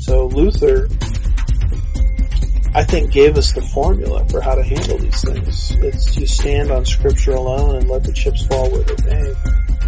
[0.00, 0.88] So Luther,
[2.74, 5.70] I think, gave us the formula for how to handle these things.
[5.76, 9.34] It's you stand on Scripture alone and let the chips fall where they may.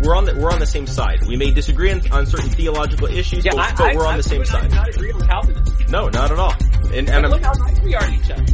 [0.03, 1.25] We're on the we're on the same side.
[1.27, 4.15] We may disagree on, on certain theological issues, Yeah, but, I, but I, we're on
[4.15, 4.71] I the same would side.
[4.71, 5.89] Not, not agree with Calvinists.
[5.91, 6.55] No, not at all.
[6.93, 8.45] And, and look how nice we are to each other.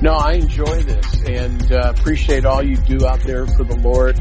[0.00, 4.18] No, I enjoy this and uh, appreciate all you do out there for the Lord.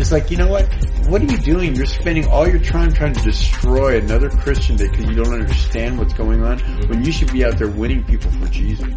[0.00, 0.64] It's like, you know what?
[1.08, 1.76] What are you doing?
[1.76, 6.14] You're spending all your time trying to destroy another Christian because you don't understand what's
[6.14, 8.88] going on when you should be out there winning people for Jesus.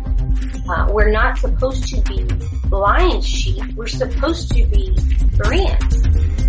[0.69, 2.23] Uh, we're not supposed to be
[2.69, 3.61] blind sheep.
[3.73, 4.95] We're supposed to be
[5.35, 6.42] Bereans.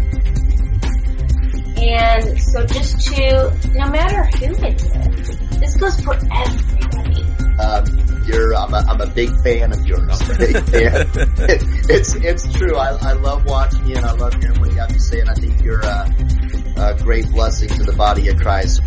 [1.77, 7.23] And so just to, no matter who it is, this goes for everybody.
[7.59, 10.19] Um, you're, I'm a, I'm a big fan of yours.
[10.39, 11.09] Big fan.
[11.89, 12.77] it's, it's true.
[12.77, 15.31] I, I love watching you and I love hearing what you have to say and
[15.31, 16.09] I think you're a,
[16.77, 18.81] a great blessing to the body of Christ.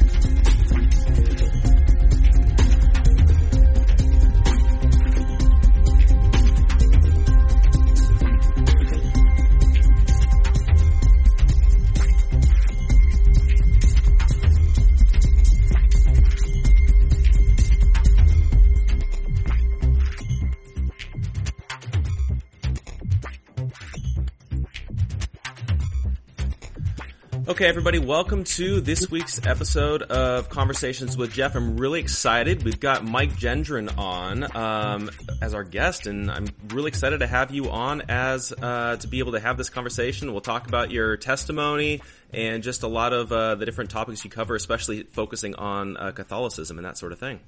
[27.48, 31.56] Okay, everybody, welcome to this week's episode of Conversations with Jeff.
[31.56, 32.64] I'm really excited.
[32.64, 35.10] We've got Mike Gendron on um,
[35.42, 39.20] as our guest, and I'm really excited to have you on as uh, to be
[39.20, 40.34] able to have this conversation.
[40.34, 42.02] We'll talk about your testimony
[42.34, 46.12] and just a lot of uh, the different topics you cover, especially focusing on uh,
[46.12, 47.40] Catholicism and that sort of thing.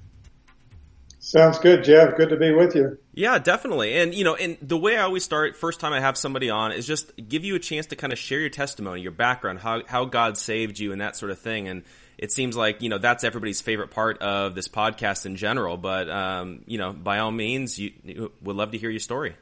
[1.22, 2.16] Sounds good, Jeff.
[2.16, 2.96] Good to be with you.
[3.12, 3.98] Yeah, definitely.
[3.98, 6.72] And you know, and the way I always start first time I have somebody on
[6.72, 9.82] is just give you a chance to kind of share your testimony, your background, how
[9.86, 11.68] how God saved you and that sort of thing.
[11.68, 11.82] And
[12.16, 16.08] it seems like, you know, that's everybody's favorite part of this podcast in general, but
[16.08, 19.36] um, you know, by all means, you, you would love to hear your story.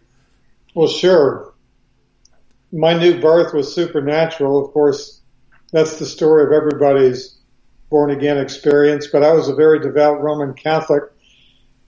[0.74, 1.54] Well, sure.
[2.72, 4.64] My new birth was supernatural.
[4.64, 5.20] Of course,
[5.70, 7.38] that's the story of everybody's
[7.88, 11.04] born again experience, but I was a very devout Roman Catholic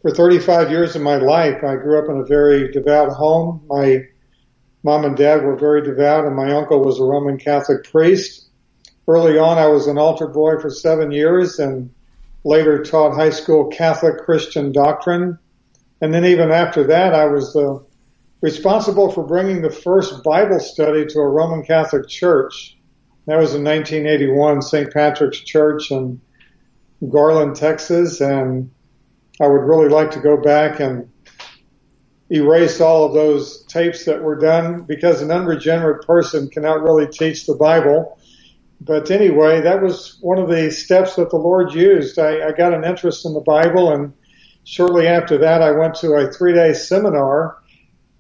[0.03, 1.63] for 35 years of my life.
[1.63, 3.63] I grew up in a very devout home.
[3.69, 4.07] My
[4.83, 8.49] mom and dad were very devout and my uncle was a Roman Catholic priest.
[9.07, 11.91] Early on, I was an altar boy for seven years and
[12.45, 15.39] later taught high school Catholic Christian doctrine.
[16.01, 17.79] And then even after that, I was uh,
[18.41, 22.79] responsible for bringing the first Bible study to a Roman Catholic church.
[23.27, 24.93] That was in 1981, St.
[24.93, 26.21] Patrick's Church in
[27.11, 28.21] Garland, Texas.
[28.23, 28.71] And
[29.41, 31.11] I would really like to go back and
[32.31, 37.47] erase all of those tapes that were done because an unregenerate person cannot really teach
[37.47, 38.19] the Bible.
[38.81, 42.19] But anyway, that was one of the steps that the Lord used.
[42.19, 44.13] I, I got an interest in the Bible and
[44.65, 47.57] shortly after that I went to a three day seminar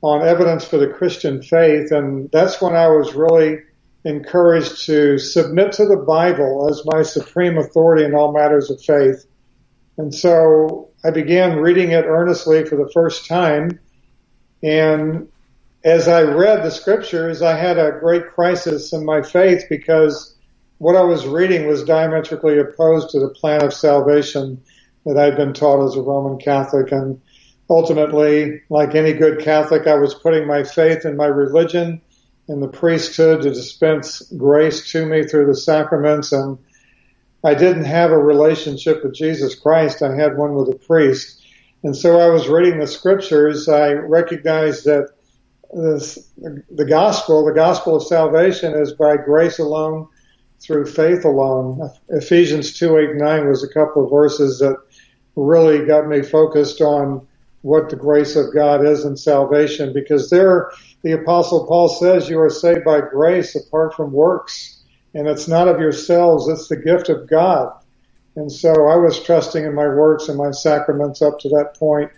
[0.02, 3.58] on evidence for the Christian faith and that's when I was really
[4.04, 9.26] encouraged to submit to the Bible as my supreme authority in all matters of faith.
[9.98, 13.78] And so I began reading it earnestly for the first time.
[14.62, 15.28] And
[15.82, 20.34] as I read the scriptures, I had a great crisis in my faith because
[20.78, 24.62] what I was reading was diametrically opposed to the plan of salvation
[25.06, 26.92] that I'd been taught as a Roman Catholic.
[26.92, 27.20] And
[27.70, 32.02] ultimately, like any good Catholic, I was putting my faith in my religion
[32.48, 36.58] and the priesthood to dispense grace to me through the sacraments and
[37.42, 40.02] I didn't have a relationship with Jesus Christ.
[40.02, 41.42] I had one with a priest.
[41.82, 43.68] And so I was reading the scriptures.
[43.68, 45.10] I recognized that
[45.72, 50.08] this, the gospel, the gospel of salvation is by grace alone,
[50.60, 51.90] through faith alone.
[52.08, 54.76] Ephesians 2, 8, 9 was a couple of verses that
[55.36, 57.26] really got me focused on
[57.62, 60.70] what the grace of God is in salvation because there
[61.02, 64.79] the apostle Paul says you are saved by grace apart from works
[65.14, 67.72] and it's not of yourselves, it's the gift of God.
[68.36, 72.10] And so I was trusting in my works and my sacraments up to that point.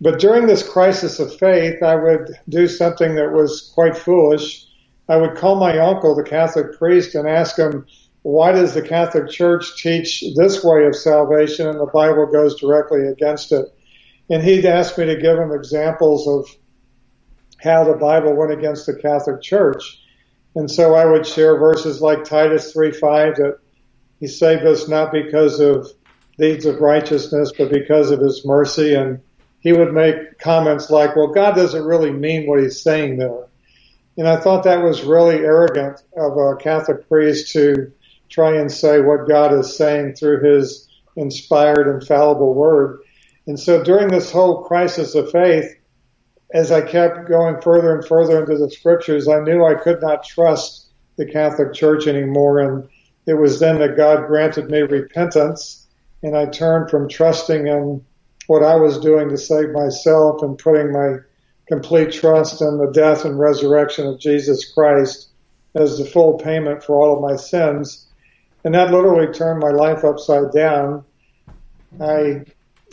[0.00, 4.66] But during this crisis of faith, I would do something that was quite foolish.
[5.08, 7.86] I would call my uncle, the Catholic priest, and ask him
[8.22, 13.06] why does the Catholic Church teach this way of salvation and the Bible goes directly
[13.06, 13.66] against it?
[14.28, 16.44] And he'd asked me to give him examples of
[17.58, 20.00] how the Bible went against the Catholic Church.
[20.56, 23.58] And so I would share verses like Titus 3:5 that
[24.18, 25.92] he saved us not because of
[26.38, 28.94] deeds of righteousness, but because of his mercy.
[28.94, 29.20] And
[29.60, 33.44] he would make comments like, well, God doesn't really mean what he's saying there.
[34.16, 37.92] And I thought that was really arrogant of a Catholic priest to
[38.30, 43.00] try and say what God is saying through his inspired, infallible word.
[43.46, 45.75] And so during this whole crisis of faith,
[46.56, 50.24] as I kept going further and further into the scriptures, I knew I could not
[50.24, 50.88] trust
[51.18, 52.60] the Catholic Church anymore.
[52.60, 52.88] And
[53.26, 55.86] it was then that God granted me repentance
[56.22, 58.02] and I turned from trusting in
[58.46, 61.16] what I was doing to save myself and putting my
[61.68, 65.28] complete trust in the death and resurrection of Jesus Christ
[65.74, 68.06] as the full payment for all of my sins.
[68.64, 71.04] And that literally turned my life upside down.
[72.00, 72.44] I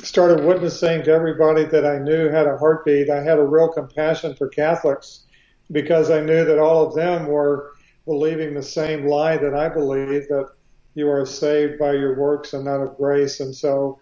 [0.04, 3.10] started witnessing to everybody that I knew had a heartbeat.
[3.10, 5.26] I had a real compassion for Catholics
[5.72, 7.72] because I knew that all of them were
[8.06, 10.50] believing the same lie that I believe that
[10.94, 13.40] you are saved by your works and not of grace.
[13.40, 14.00] And so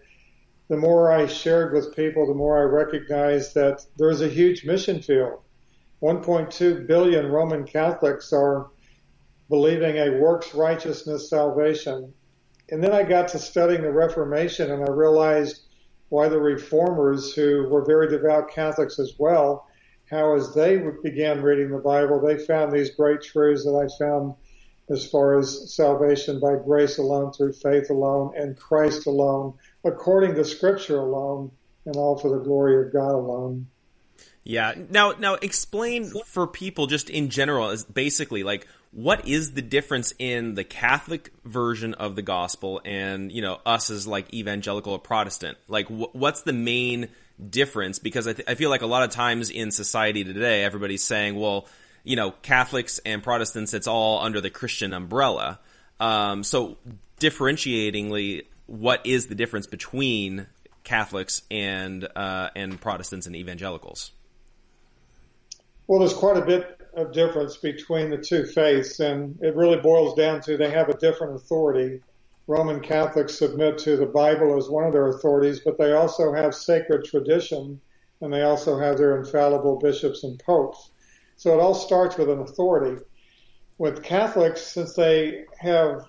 [0.69, 5.01] the more I shared with people, the more I recognized that there's a huge mission
[5.01, 5.39] field.
[6.01, 8.71] 1.2 billion Roman Catholics are
[9.49, 12.11] believing a works righteousness salvation.
[12.69, 15.61] And then I got to studying the Reformation and I realized
[16.11, 19.65] why the reformers who were very devout Catholics as well,
[20.09, 24.35] how as they began reading the Bible, they found these great truths that I found
[24.89, 29.53] as far as salvation by grace alone, through faith alone, and Christ alone,
[29.85, 31.49] according to Scripture alone,
[31.85, 33.67] and all for the glory of God alone.
[34.43, 34.73] Yeah.
[34.89, 40.55] Now, now explain for people just in general, basically like what is the difference in
[40.55, 45.57] the Catholic version of the gospel and you know us as like evangelical or Protestant?
[45.67, 47.09] Like, wh- what's the main
[47.49, 47.99] difference?
[47.99, 51.35] Because I, th- I feel like a lot of times in society today, everybody's saying,
[51.35, 51.67] well
[52.03, 55.59] you know, Catholics and Protestants, it's all under the Christian umbrella.
[55.99, 56.77] Um, so
[57.19, 60.47] differentiatingly, what is the difference between
[60.83, 64.11] Catholics and uh, and Protestants and evangelicals?
[65.87, 70.15] Well, there's quite a bit of difference between the two faiths, and it really boils
[70.15, 72.01] down to they have a different authority.
[72.47, 76.53] Roman Catholics submit to the Bible as one of their authorities, but they also have
[76.53, 77.79] sacred tradition,
[78.19, 80.91] and they also have their infallible bishops and popes.
[81.37, 83.01] So it all starts with an authority.
[83.77, 86.07] With Catholics, since they have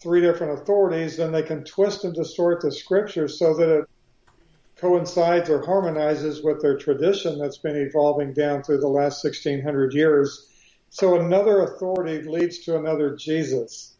[0.00, 3.88] three different authorities, then they can twist and distort the scripture so that it
[4.82, 10.46] coincides or harmonizes with their tradition that's been evolving down through the last 1600 years.
[10.90, 13.94] So another authority leads to another Jesus.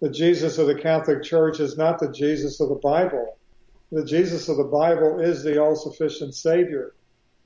[0.00, 3.36] The Jesus of the Catholic Church is not the Jesus of the Bible.
[3.92, 6.94] The Jesus of the Bible is the all-sufficient Savior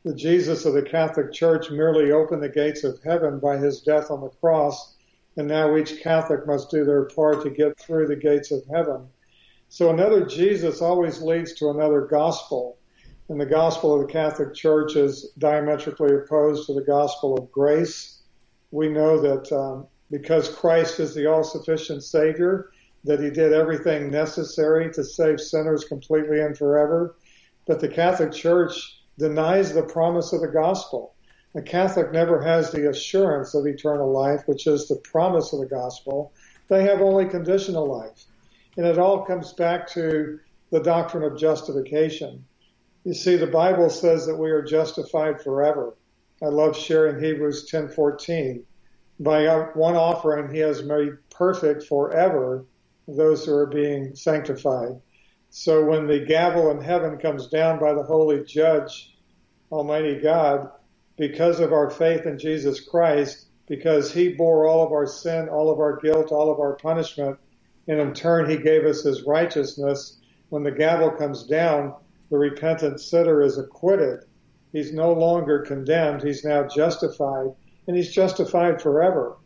[0.04, 4.10] the Jesus of the Catholic Church merely opened the gates of heaven by his death
[4.10, 4.96] on the cross,
[5.36, 9.06] and now each Catholic must do their part to get through the gates of heaven.
[9.68, 12.78] So another Jesus always leads to another gospel,
[13.28, 18.22] and the gospel of the Catholic Church is diametrically opposed to the gospel of grace.
[18.70, 22.70] We know that um, because Christ is the all-sufficient Savior,
[23.04, 27.16] that He did everything necessary to save sinners completely and forever.
[27.66, 31.14] But the Catholic Church denies the promise of the gospel.
[31.54, 35.66] A Catholic never has the assurance of eternal life, which is the promise of the
[35.66, 36.32] gospel.
[36.68, 38.24] They have only conditional life.
[38.76, 42.44] And it all comes back to the doctrine of justification.
[43.04, 45.96] You see, the Bible says that we are justified forever.
[46.42, 48.64] I love sharing Hebrews 10:14.
[49.18, 52.64] By one offering, He has made perfect forever
[53.08, 55.00] those who are being sanctified.
[55.50, 59.16] So when the gavel in heaven comes down by the holy judge,
[59.70, 60.70] Almighty God,
[61.16, 65.70] because of our faith in Jesus Christ, because he bore all of our sin, all
[65.70, 67.38] of our guilt, all of our punishment,
[67.88, 70.18] and in turn he gave us his righteousness,
[70.48, 71.94] when the gavel comes down,
[72.32, 74.20] the repentant sinner is acquitted.
[74.72, 77.48] He's no longer condemned, he's now justified,
[77.86, 79.36] and he's justified forever.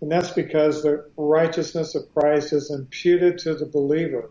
[0.00, 4.30] And that's because the righteousness of Christ is imputed to the believer.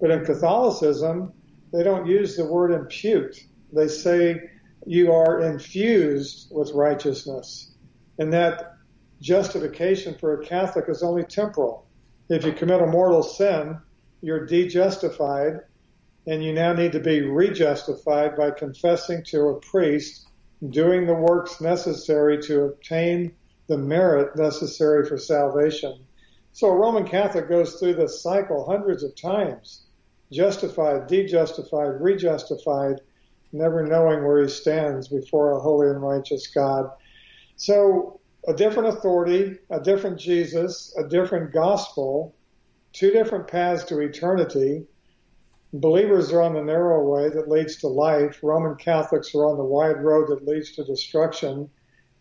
[0.00, 1.32] But in Catholicism,
[1.72, 3.44] they don't use the word impute.
[3.72, 4.48] They say
[4.86, 7.72] you are infused with righteousness.
[8.20, 8.76] And that
[9.20, 11.88] justification for a Catholic is only temporal.
[12.28, 13.78] If you commit a mortal sin,
[14.20, 15.58] you're de-justified
[16.26, 20.26] and you now need to be rejustified by confessing to a priest,
[20.70, 23.34] doing the works necessary to obtain
[23.68, 26.06] the merit necessary for salvation.
[26.52, 29.82] So a Roman Catholic goes through this cycle hundreds of times,
[30.30, 33.00] justified, dejustified, rejustified,
[33.52, 36.90] never knowing where he stands before a holy and righteous God.
[37.56, 42.34] So a different authority, a different Jesus, a different gospel,
[42.92, 44.86] two different paths to eternity.
[45.74, 48.38] Believers are on the narrow way that leads to life.
[48.42, 51.70] Roman Catholics are on the wide road that leads to destruction.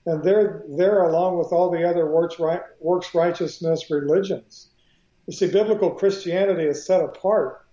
[0.05, 2.39] And they're there along with all the other works,
[2.79, 4.70] works righteousness religions.
[5.27, 7.65] You see, biblical Christianity is set apart.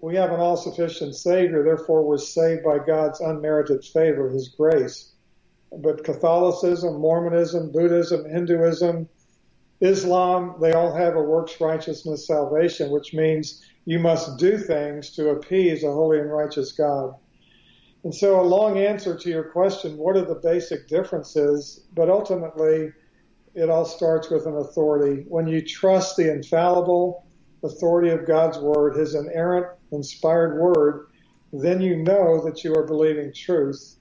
[0.00, 5.12] We have an all sufficient Savior, therefore we're saved by God's unmerited favor, His grace.
[5.78, 9.08] But Catholicism, Mormonism, Buddhism, Hinduism,
[9.80, 15.30] Islam, they all have a works righteousness salvation, which means you must do things to
[15.30, 17.14] appease a holy and righteous God.
[18.04, 21.84] And so a long answer to your question, what are the basic differences?
[21.94, 22.92] But ultimately,
[23.54, 25.24] it all starts with an authority.
[25.28, 27.26] When you trust the infallible
[27.62, 31.06] authority of God's word, his inerrant, inspired word,
[31.52, 33.96] then you know that you are believing truth.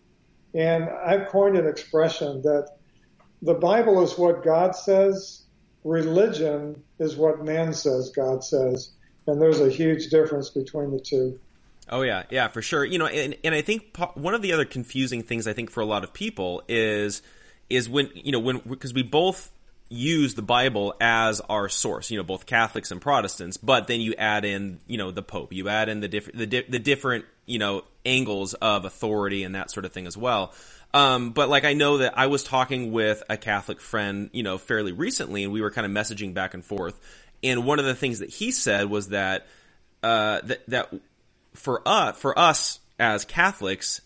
[0.56, 2.70] And I've coined an expression that
[3.42, 5.44] the Bible is what God says,
[5.84, 8.92] religion is what man says God says.
[9.28, 11.40] And there's a huge difference between the two.
[11.90, 12.86] Oh yeah, yeah, for sure.
[12.86, 15.82] You know, and and I think one of the other confusing things I think for
[15.82, 17.22] a lot of people is
[17.70, 19.52] is when you know when because we both
[19.92, 24.16] use the Bible as our source, you know, both Catholics and Protestants, but then you
[24.18, 27.26] add in, you know, the Pope, you add in the different the, di- the different,
[27.46, 30.54] you know, angles of authority and that sort of thing as well.
[30.94, 34.58] Um, but like I know that I was talking with a Catholic friend, you know,
[34.58, 37.00] fairly recently, and we were kind of messaging back and forth.
[37.44, 39.48] And one of the things that he said was that
[40.04, 40.94] uh, that that
[41.54, 44.02] for us, for us as Catholics,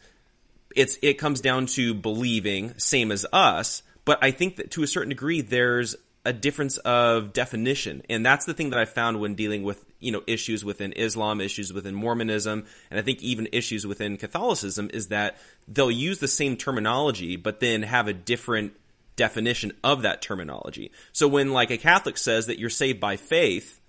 [0.75, 3.83] it's it comes down to believing, same as us.
[4.03, 8.45] But I think that to a certain degree, there's a difference of definition, and that's
[8.45, 11.95] the thing that I found when dealing with you know issues within Islam, issues within
[11.95, 15.37] Mormonism, and I think even issues within Catholicism is that
[15.67, 18.73] they'll use the same terminology, but then have a different
[19.15, 20.91] definition of that terminology.
[21.11, 23.81] So when like a Catholic says that you're saved by faith,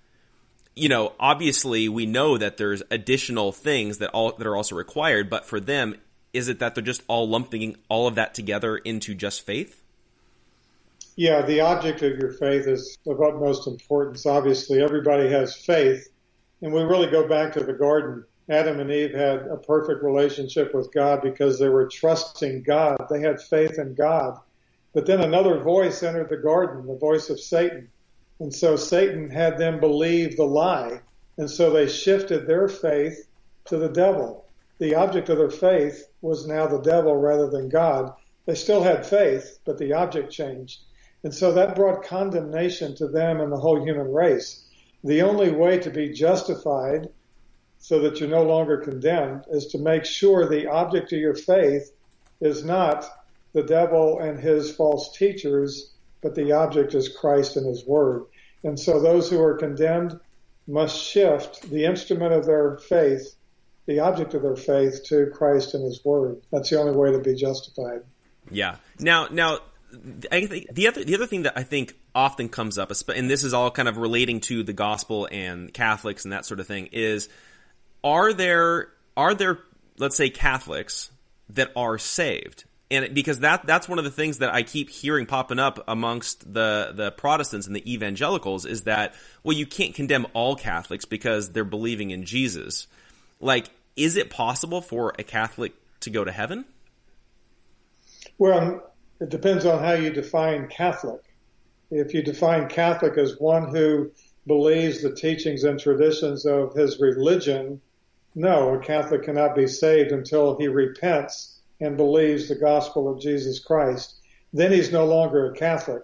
[0.75, 5.29] you know, obviously we know that there's additional things that all that are also required,
[5.29, 5.95] but for them,
[6.33, 9.81] is it that they're just all lumping all of that together into just faith?
[11.15, 14.27] Yeah, the object of your faith is of utmost importance.
[14.27, 16.07] Obviously, everybody has faith,
[16.61, 18.23] and we really go back to the garden.
[18.49, 22.97] Adam and Eve had a perfect relationship with God because they were trusting God.
[23.09, 24.39] They had faith in God.
[24.97, 27.89] But then another voice entered the garden, the voice of Satan
[28.39, 31.01] and so Satan had them believe the lie.
[31.37, 33.27] And so they shifted their faith
[33.65, 34.45] to the devil.
[34.79, 38.11] The object of their faith was now the devil rather than God.
[38.47, 40.81] They still had faith, but the object changed.
[41.23, 44.65] And so that brought condemnation to them and the whole human race.
[45.03, 47.09] The only way to be justified
[47.77, 51.91] so that you're no longer condemned is to make sure the object of your faith
[52.41, 53.07] is not
[53.57, 58.25] the devil and his false teachers, but the object is Christ and His Word.
[58.63, 60.19] And so those who are condemned
[60.67, 63.35] must shift the instrument of their faith,
[63.87, 66.41] the object of their faith, to Christ and His Word.
[66.51, 68.01] That's the only way to be justified.
[68.51, 68.75] Yeah.
[68.99, 69.59] Now, now,
[70.31, 73.43] I think the other the other thing that I think often comes up, and this
[73.43, 76.89] is all kind of relating to the gospel and Catholics and that sort of thing,
[76.91, 77.27] is
[78.03, 79.59] are there are there
[79.97, 81.09] let's say Catholics
[81.49, 85.25] that are saved and because that that's one of the things that I keep hearing
[85.25, 89.13] popping up amongst the the Protestants and the evangelicals is that
[89.43, 92.87] well you can't condemn all Catholics because they're believing in Jesus.
[93.39, 96.65] Like is it possible for a Catholic to go to heaven?
[98.37, 101.21] Well, it depends on how you define Catholic.
[101.89, 104.11] If you define Catholic as one who
[104.45, 107.81] believes the teachings and traditions of his religion,
[108.35, 113.59] no, a Catholic cannot be saved until he repents and believes the gospel of Jesus
[113.59, 114.15] Christ,
[114.53, 116.03] then he's no longer a Catholic.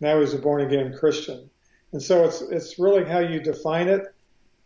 [0.00, 1.48] Now he's a born again Christian.
[1.92, 4.02] And so it's, it's really how you define it.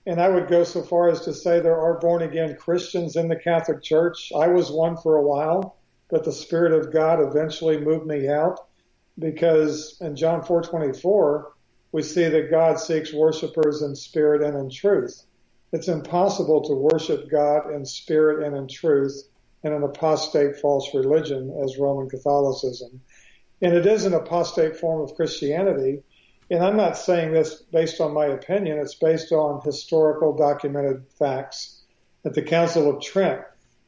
[0.07, 3.29] And I would go so far as to say there are born again Christians in
[3.29, 4.33] the Catholic Church.
[4.35, 5.77] I was one for a while,
[6.09, 8.67] but the Spirit of God eventually moved me out
[9.19, 11.53] because in John 4:24
[11.93, 15.25] we see that God seeks worshipers in spirit and in truth.
[15.73, 19.30] It's impossible to worship God in spirit and in truth
[19.62, 23.00] and an apostate false religion as Roman Catholicism.
[23.62, 26.02] And it is an apostate form of Christianity.
[26.50, 28.79] And I'm not saying this based on my opinion.
[28.79, 31.83] It's based on historical documented facts.
[32.25, 33.40] At the Council of Trent,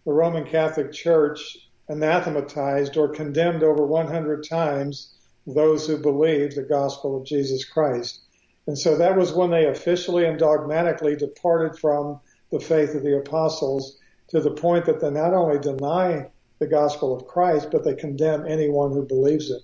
[0.04, 5.14] the Roman Catholic Church anathematized or condemned over 100 times
[5.46, 8.20] those who believed the gospel of Jesus Christ.
[8.66, 13.16] And so that was when they officially and dogmatically departed from the faith of the
[13.16, 13.98] apostles
[14.32, 18.46] to the point that they not only deny the gospel of Christ, but they condemn
[18.46, 19.62] anyone who believes it.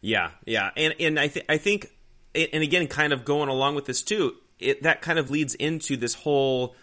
[0.00, 1.90] Yeah, yeah, and and I think I think,
[2.34, 5.96] and again, kind of going along with this too, it that kind of leads into
[5.96, 6.74] this whole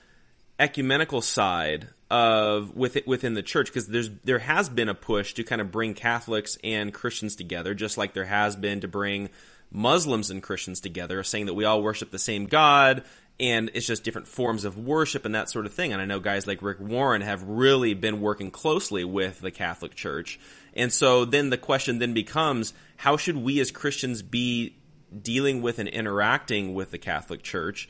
[0.60, 5.44] ecumenical side of with within the church because there's there has been a push to
[5.44, 9.30] kind of bring Catholics and Christians together, just like there has been to bring
[9.72, 13.04] Muslims and Christians together, saying that we all worship the same God
[13.40, 15.94] and it's just different forms of worship and that sort of thing.
[15.94, 19.94] And I know guys like Rick Warren have really been working closely with the Catholic
[19.94, 20.40] Church.
[20.74, 24.76] And so then the question then becomes, how should we as Christians be
[25.22, 27.88] dealing with and interacting with the Catholic Church?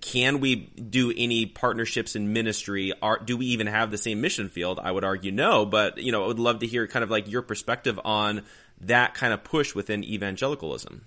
[0.00, 2.94] Can we do any partnerships in ministry?
[3.02, 4.80] Are, do we even have the same mission field?
[4.82, 7.30] I would argue no, but you know, I would love to hear kind of like
[7.30, 8.44] your perspective on
[8.80, 11.04] that kind of push within evangelicalism.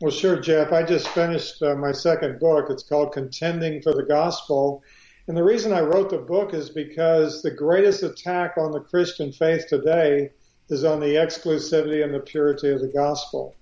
[0.00, 0.72] Well, sure, Jeff.
[0.72, 2.70] I just finished uh, my second book.
[2.70, 4.82] It's called Contending for the Gospel.
[5.28, 9.30] And the reason I wrote the book is because the greatest attack on the Christian
[9.30, 10.30] faith today
[10.70, 13.54] is on the exclusivity and the purity of the gospel.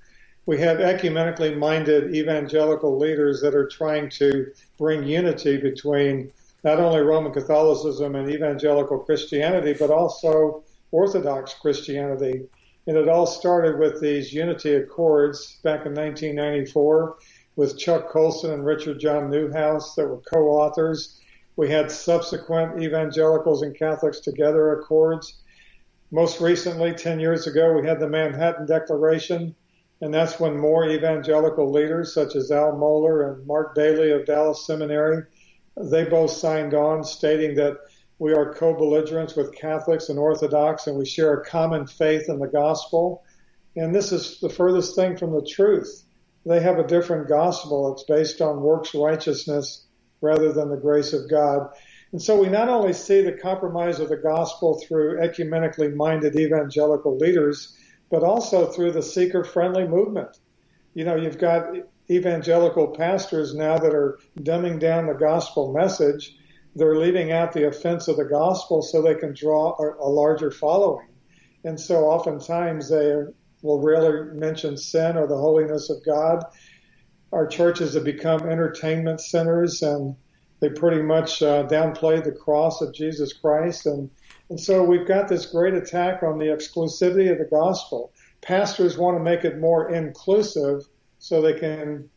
[0.47, 4.47] We have ecumenically minded evangelical leaders that are trying to
[4.78, 6.30] bring unity between
[6.62, 12.47] not only Roman Catholicism and evangelical Christianity, but also Orthodox Christianity.
[12.88, 17.18] And it all started with these unity accords back in 1994
[17.54, 21.21] with Chuck Colson and Richard John Neuhaus that were co-authors.
[21.57, 25.42] We had subsequent evangelicals and Catholics together accords.
[26.11, 29.54] Most recently, 10 years ago, we had the Manhattan Declaration,
[30.00, 34.66] and that's when more evangelical leaders such as Al Mohler and Mark Bailey of Dallas
[34.66, 35.25] Seminary,
[35.76, 37.76] they both signed on stating that
[38.18, 42.48] we are co-belligerents with Catholics and Orthodox, and we share a common faith in the
[42.48, 43.22] gospel.
[43.76, 46.04] And this is the furthest thing from the truth.
[46.44, 47.92] They have a different gospel.
[47.92, 49.87] It's based on works righteousness
[50.20, 51.68] rather than the grace of God.
[52.10, 57.16] And so we not only see the compromise of the gospel through ecumenically minded evangelical
[57.16, 57.76] leaders,
[58.10, 60.38] but also through the seeker friendly movement.
[60.95, 61.75] You know, you've got
[62.10, 66.34] evangelical pastors now that are dumbing down the gospel message
[66.75, 71.09] they're leaving out the offense of the gospel so they can draw a, larger following.
[71.65, 73.15] And so oftentimes they
[73.63, 76.45] will rarely mention sin or the holiness of God.
[77.33, 80.15] Our churches have become entertainment centers and
[80.61, 83.87] they pretty much uh, downplay the cross of Jesus Christ.
[83.87, 84.11] And,
[84.50, 88.13] and so we've got this great attack on the exclusivity of the gospel.
[88.41, 92.09] Pastors want to make it more inclusive so they can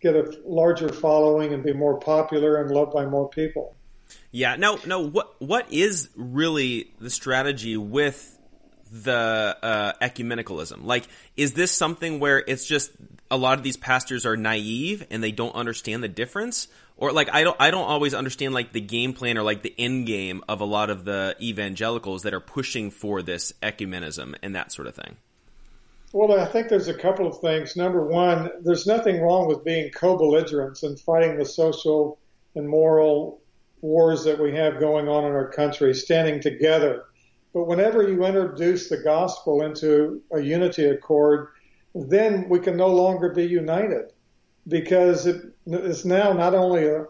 [0.00, 3.76] get a larger following and be more popular and loved by more people.
[4.32, 4.56] Yeah.
[4.56, 8.38] Now, now, what what is really the strategy with
[8.92, 10.84] the uh, ecumenicalism?
[10.84, 12.92] Like, is this something where it's just
[13.30, 17.28] a lot of these pastors are naive and they don't understand the difference, or like
[17.32, 20.42] I don't I don't always understand like the game plan or like the end game
[20.48, 24.86] of a lot of the evangelicals that are pushing for this ecumenism and that sort
[24.86, 25.16] of thing.
[26.12, 27.76] Well, I think there's a couple of things.
[27.76, 32.18] Number one, there's nothing wrong with being co-belligerents and fighting the social
[32.56, 33.39] and moral
[33.80, 37.04] wars that we have going on in our country, standing together.
[37.52, 41.48] But whenever you introduce the gospel into a unity accord,
[41.94, 44.12] then we can no longer be united
[44.68, 47.06] because it is now not only a,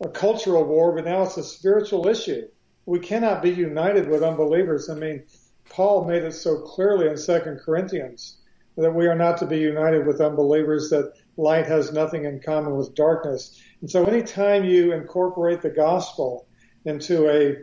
[0.00, 2.46] a cultural war, but now it's a spiritual issue.
[2.86, 4.88] We cannot be united with unbelievers.
[4.88, 5.24] I mean,
[5.68, 8.38] Paul made it so clearly in Second Corinthians
[8.76, 12.76] that we are not to be united with unbelievers, that light has nothing in common
[12.76, 13.60] with darkness.
[13.80, 16.46] And so anytime you incorporate the gospel
[16.84, 17.56] into a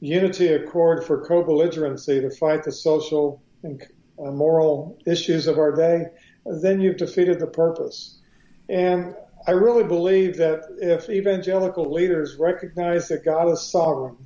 [0.00, 3.82] unity accord for co-belligerency to fight the social and
[4.18, 6.04] uh, moral issues of our day,
[6.44, 8.20] then you've defeated the purpose.
[8.68, 9.14] And
[9.46, 14.16] I really believe that if evangelical leaders recognize that God is sovereign,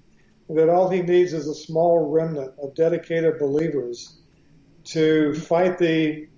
[0.49, 4.19] that all he needs is a small remnant of dedicated believers
[4.85, 6.29] to fight the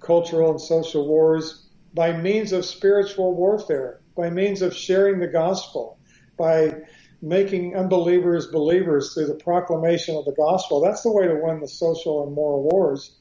[0.00, 5.96] cultural and social wars by means of spiritual warfare, by means of sharing the gospel,
[6.36, 6.74] by
[7.22, 10.80] making unbelievers believers through the proclamation of the gospel.
[10.80, 13.16] That's the way to win the social and moral wars.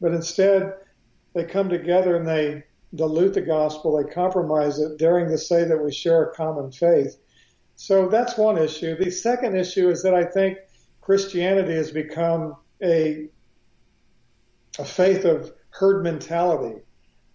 [0.00, 0.74] But instead,
[1.34, 2.64] they come together and they
[2.96, 7.16] dilute the gospel, they compromise it, daring to say that we share a common faith.
[7.76, 8.96] So that's one issue.
[8.96, 10.58] The second issue is that I think
[11.00, 13.28] Christianity has become a,
[14.80, 16.82] a faith of herd mentality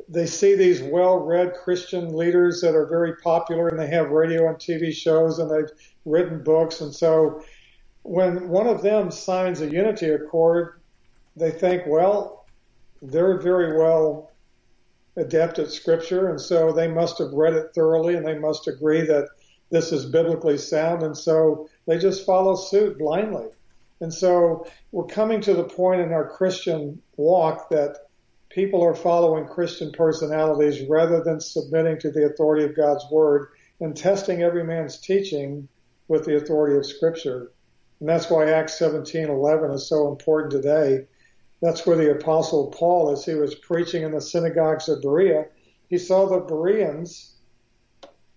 [0.07, 4.57] they see these well-read Christian leaders that are very popular and they have radio and
[4.57, 5.71] TV shows and they've
[6.05, 6.81] written books.
[6.81, 7.43] And so
[8.03, 10.79] when one of them signs a unity accord,
[11.35, 12.45] they think, well,
[13.01, 14.31] they're very well
[15.17, 19.01] adept at scripture, and so they must have read it thoroughly and they must agree
[19.01, 19.29] that
[19.71, 23.47] this is biblically sound, and so they just follow suit blindly.
[24.01, 28.04] And so we're coming to the point in our Christian walk that
[28.55, 33.49] people are following Christian personalities rather than submitting to the authority of God's word
[33.81, 35.67] and testing every man's teaching
[36.07, 37.51] with the authority of scripture.
[37.99, 41.05] And that's why Acts 17:11 is so important today.
[41.61, 45.47] That's where the apostle Paul, as he was preaching in the synagogues of Berea,
[45.89, 47.33] he saw the Bereans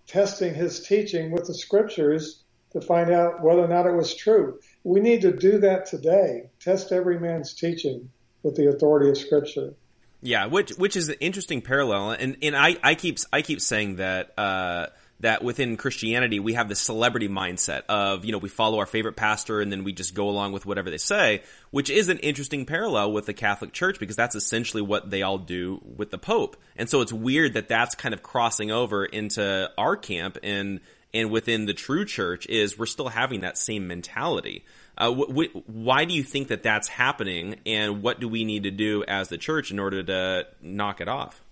[0.09, 4.59] testing his teaching with the scriptures to find out whether or not it was true.
[4.83, 6.51] We need to do that today.
[6.59, 8.11] Test every man's teaching
[8.43, 9.75] with the authority of scripture.
[10.21, 13.97] Yeah, which which is an interesting parallel, and and I, I keep I keep saying
[13.97, 14.87] that uh,
[15.21, 19.15] that within Christianity we have the celebrity mindset of you know we follow our favorite
[19.15, 22.67] pastor and then we just go along with whatever they say, which is an interesting
[22.67, 26.57] parallel with the Catholic Church because that's essentially what they all do with the Pope,
[26.77, 30.81] and so it's weird that that's kind of crossing over into our camp and
[31.15, 34.65] and within the true church is we're still having that same mentality.
[34.99, 38.65] Uh, wh- wh- why do you think that that's happening, and what do we need
[38.65, 41.43] to do as the church in order to knock it off?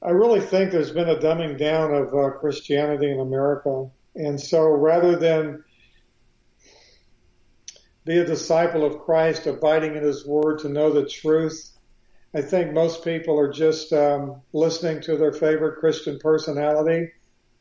[0.00, 3.90] I really think there's been a dumbing down of uh, Christianity in America.
[4.14, 5.64] And so rather than
[8.04, 11.72] be a disciple of Christ, abiding in his word to know the truth,
[12.32, 17.10] I think most people are just um, listening to their favorite Christian personality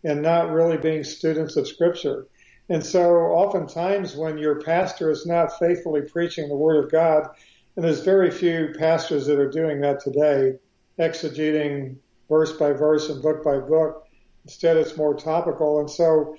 [0.04, 2.28] and not really being students of scripture.
[2.70, 7.30] And so oftentimes when your pastor is not faithfully preaching the word of God,
[7.76, 10.58] and there's very few pastors that are doing that today,
[11.00, 11.96] exegeting
[12.28, 14.08] verse by verse and book by book.
[14.44, 15.80] Instead, it's more topical.
[15.80, 16.36] And so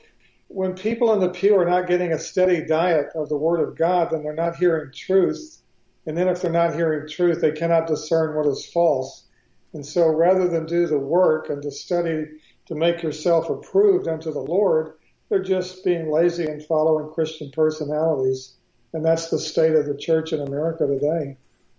[0.49, 3.77] when people in the pew are not getting a steady diet of the Word of
[3.77, 5.63] God, then they're not hearing truth.
[6.07, 9.25] And then if they're not hearing truth, they cannot discern what is false.
[9.75, 12.25] And so rather than do the work and to study
[12.67, 14.95] to make yourself approved unto the Lord,
[15.29, 18.55] they're just being lazy and following Christian personalities.
[18.93, 21.37] And that's the state of the church in America today.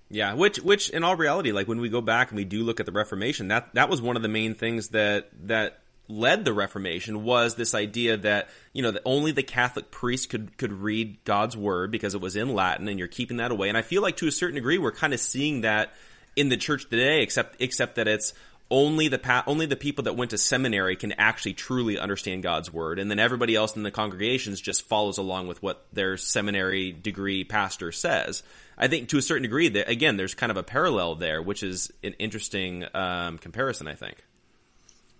[0.09, 2.79] Yeah, which which in all reality, like when we go back and we do look
[2.79, 6.53] at the Reformation, that that was one of the main things that that led the
[6.53, 11.23] Reformation was this idea that you know that only the Catholic priest could could read
[11.23, 13.69] God's word because it was in Latin, and you're keeping that away.
[13.69, 15.93] And I feel like to a certain degree, we're kind of seeing that
[16.35, 18.33] in the church today, except except that it's
[18.71, 22.71] only the pa- only the people that went to seminary can actually truly understand God's
[22.71, 26.91] word, and then everybody else in the congregations just follows along with what their seminary
[26.91, 28.43] degree pastor says.
[28.77, 31.63] I think to a certain degree that again, there's kind of a parallel there, which
[31.63, 33.87] is an interesting um, comparison.
[33.87, 34.23] I think.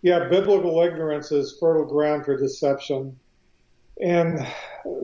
[0.02, 3.20] Yeah, biblical ignorance is fertile ground for deception.
[4.02, 4.48] And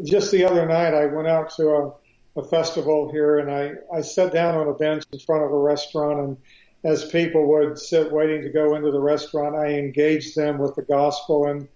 [0.06, 4.02] just the other night, I went out to a, a festival here, and I I
[4.02, 6.38] sat down on a bench in front of a restaurant, and
[6.86, 10.84] as people would sit waiting to go into the restaurant, I engaged them with the
[10.84, 11.48] gospel.
[11.48, 11.68] And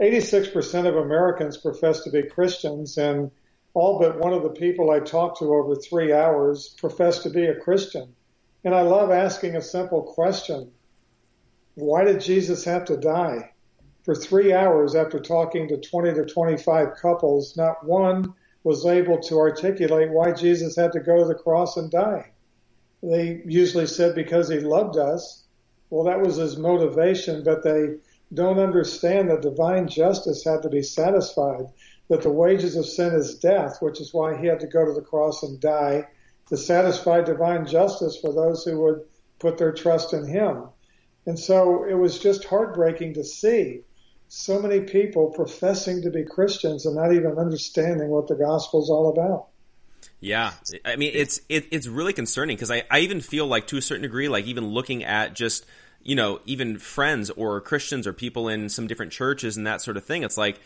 [0.00, 3.30] 86% of Americans profess to be Christians, and
[3.72, 7.44] all but one of the people I talked to over three hours professed to be
[7.46, 8.12] a Christian.
[8.64, 10.72] And I love asking a simple question.
[11.76, 13.52] Why did Jesus have to die?
[14.02, 19.38] For three hours after talking to 20 to 25 couples, not one was able to
[19.38, 22.32] articulate why Jesus had to go to the cross and die.
[23.02, 25.44] They usually said because he loved us.
[25.90, 27.96] Well, that was his motivation, but they
[28.34, 31.66] don't understand that divine justice had to be satisfied
[32.08, 34.92] that the wages of sin is death, which is why he had to go to
[34.92, 36.06] the cross and die
[36.48, 39.02] to satisfy divine justice for those who would
[39.38, 40.64] put their trust in him.
[41.26, 43.82] And so it was just heartbreaking to see
[44.28, 48.90] so many people professing to be Christians and not even understanding what the gospel is
[48.90, 49.48] all about.
[50.20, 50.52] Yeah,
[50.84, 53.82] I mean it's it, it's really concerning because I, I even feel like to a
[53.82, 55.64] certain degree, like even looking at just
[56.02, 59.96] you know even friends or Christians or people in some different churches and that sort
[59.96, 60.60] of thing, it's like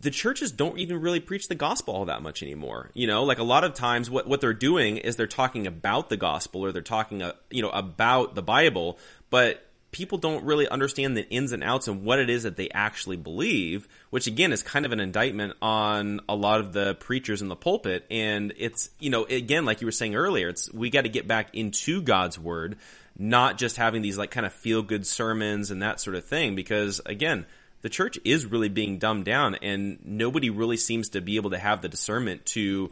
[0.00, 2.90] the churches don't even really preach the gospel all that much anymore.
[2.94, 6.08] You know, like a lot of times what, what they're doing is they're talking about
[6.08, 8.98] the gospel or they're talking, uh, you know, about the Bible,
[9.30, 12.70] but people don't really understand the ins and outs and what it is that they
[12.70, 17.42] actually believe, which again is kind of an indictment on a lot of the preachers
[17.42, 18.04] in the pulpit.
[18.10, 21.28] And it's, you know, again, like you were saying earlier, it's, we got to get
[21.28, 22.76] back into God's word,
[23.18, 26.54] not just having these like kind of feel good sermons and that sort of thing,
[26.54, 27.44] because again,
[27.82, 31.58] the church is really being dumbed down and nobody really seems to be able to
[31.58, 32.90] have the discernment to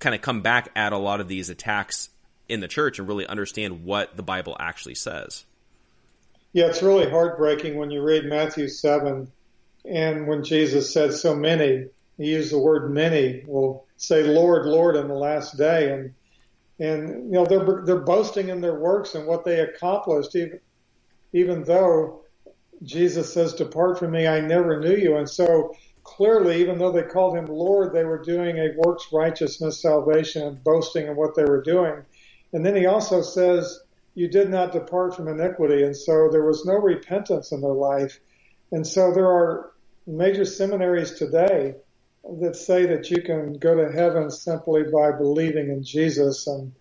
[0.00, 2.10] kind of come back at a lot of these attacks
[2.48, 5.44] in the church and really understand what the Bible actually says.
[6.52, 9.28] Yeah, it's really heartbreaking when you read Matthew 7
[9.86, 11.86] and when Jesus said so many,
[12.18, 15.92] he used the word many, will say Lord, Lord in the last day.
[15.92, 16.14] And
[16.80, 20.60] and you know they're they're boasting in their works and what they accomplished, even
[21.32, 22.22] even though
[22.82, 25.72] Jesus says, "Depart from me, I never knew you." And so
[26.04, 30.64] clearly, even though they called him Lord, they were doing a works righteousness salvation and
[30.64, 32.02] boasting in what they were doing.
[32.52, 33.80] And then he also says,
[34.14, 38.20] "You did not depart from iniquity," and so there was no repentance in their life.
[38.72, 39.72] And so there are
[40.06, 41.76] major seminaries today
[42.40, 46.72] that say that you can go to heaven simply by believing in Jesus and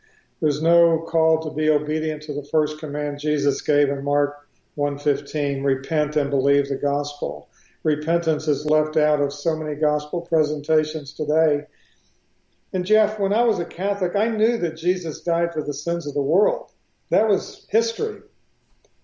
[0.41, 5.63] there's no call to be obedient to the first command Jesus gave in Mark 1:15,
[5.65, 7.49] repent and believe the gospel.
[7.83, 11.65] Repentance is left out of so many gospel presentations today.
[12.71, 16.07] And Jeff, when I was a Catholic, I knew that Jesus died for the sins
[16.07, 16.71] of the world.
[17.09, 18.21] That was history.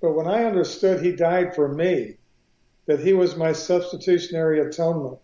[0.01, 2.17] But when I understood he died for me,
[2.85, 5.19] that he was my substitutionary atonement,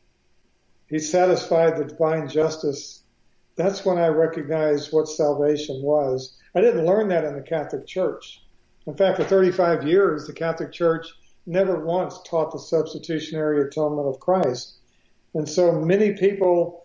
[0.87, 3.03] he satisfied the divine justice.
[3.55, 6.37] That's when I recognized what salvation was.
[6.55, 8.43] I didn't learn that in the Catholic Church.
[8.87, 11.07] In fact, for 35 years, the Catholic Church
[11.45, 14.73] never once taught the substitutionary atonement of Christ.
[15.33, 16.83] And so many people,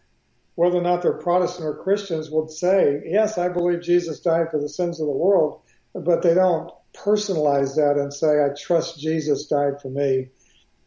[0.54, 4.60] whether or not they're Protestant or Christians, would say, yes, I believe Jesus died for
[4.60, 5.62] the sins of the world,
[6.04, 10.28] but they don't personalize that and say, I trust Jesus died for me.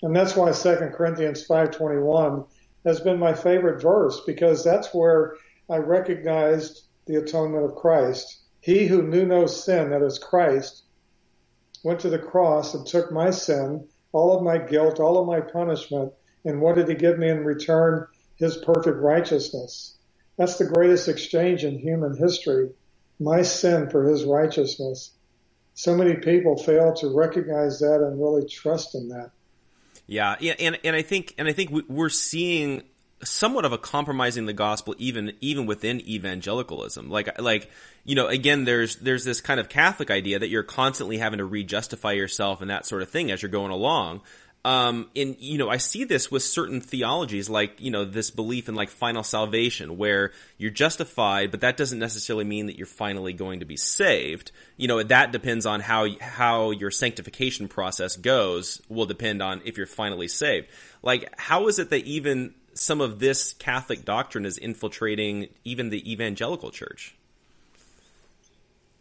[0.02, 2.45] And that's why 2 Corinthians 521
[2.86, 5.36] has been my favorite verse because that's where
[5.69, 8.39] I recognized the atonement of Christ.
[8.62, 10.84] He who knew no sin, that is Christ,
[11.84, 15.41] went to the cross and took my sin, all of my guilt, all of my
[15.41, 16.13] punishment,
[16.45, 18.08] and what did he give me in return?
[18.36, 19.98] His perfect righteousness.
[20.38, 22.69] That's the greatest exchange in human history.
[23.19, 25.12] My sin for his righteousness.
[25.73, 29.32] So many people fail to recognize that and really trust in that.
[30.08, 32.84] Yeah, yeah, and and I think and I think we're seeing
[33.23, 37.10] somewhat of a compromising the gospel even even within evangelicalism.
[37.10, 37.69] Like like
[38.03, 41.45] you know, again, there's there's this kind of Catholic idea that you're constantly having to
[41.45, 44.21] re-justify yourself and that sort of thing as you're going along.
[44.65, 48.67] Um, and you know, I see this with certain theologies, like you know, this belief
[48.67, 53.32] in like final salvation, where you're justified, but that doesn't necessarily mean that you're finally
[53.32, 54.52] going to be saved.
[54.76, 58.82] You know, that depends on how how your sanctification process goes.
[58.89, 60.67] Will depend on if you're finally saved.
[61.02, 66.12] Like, how is it that even some of this Catholic doctrine is infiltrating even the
[66.12, 67.15] evangelical church?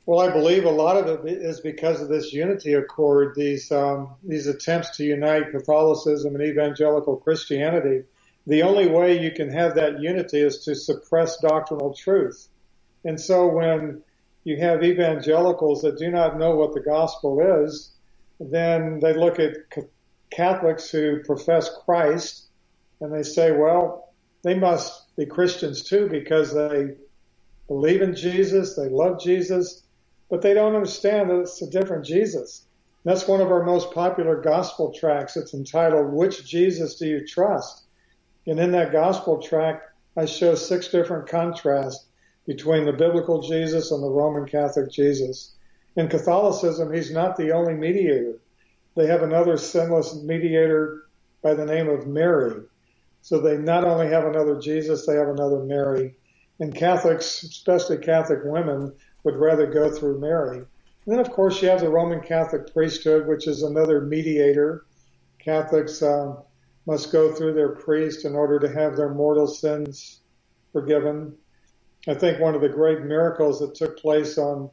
[0.09, 4.15] Well, I believe a lot of it is because of this unity accord, these um,
[4.25, 8.05] these attempts to unite Catholicism and evangelical Christianity.
[8.47, 12.49] The only way you can have that unity is to suppress doctrinal truth.
[13.05, 14.01] And so when
[14.45, 17.91] you have evangelicals that do not know what the gospel is,
[18.41, 19.59] then they look at
[20.31, 22.47] Catholics who profess Christ
[23.03, 26.95] and they say, well, they must be Christians too because they
[27.67, 29.83] believe in Jesus, they love Jesus,
[30.31, 32.67] but they don't understand that it's a different Jesus.
[33.05, 35.37] That's one of our most popular gospel tracks.
[35.37, 37.85] It's entitled, Which Jesus Do You Trust?
[38.47, 39.83] And in that gospel track,
[40.17, 42.07] I show six different contrasts
[42.47, 45.55] between the biblical Jesus and the Roman Catholic Jesus.
[45.97, 48.39] In Catholicism, he's not the only mediator.
[48.97, 51.03] They have another sinless mediator
[51.43, 52.63] by the name of Mary.
[53.23, 56.17] So they not only have another Jesus, they have another Mary.
[56.59, 60.59] And Catholics, especially Catholic women, would rather go through Mary.
[60.59, 60.67] And
[61.07, 64.85] then, of course, you have the Roman Catholic priesthood, which is another mediator.
[65.39, 66.35] Catholics uh,
[66.87, 70.21] must go through their priest in order to have their mortal sins
[70.73, 71.35] forgiven.
[72.07, 74.71] I think one of the great miracles that took place on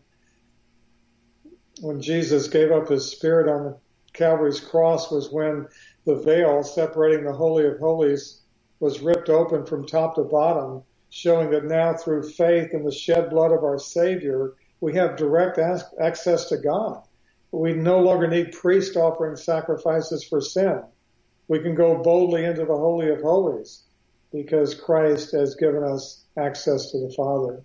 [1.81, 3.75] when Jesus gave up his spirit on
[4.13, 5.67] Calvary's cross was when
[6.05, 8.41] the veil separating the Holy of Holies
[8.79, 10.83] was ripped open from top to bottom
[11.15, 15.57] showing that now through faith in the shed blood of our Savior, we have direct
[15.57, 17.01] access to God.
[17.53, 20.83] We no longer need priests offering sacrifices for sin.
[21.47, 23.83] We can go boldly into the Holy of Holies
[24.33, 27.63] because Christ has given us access to the Father.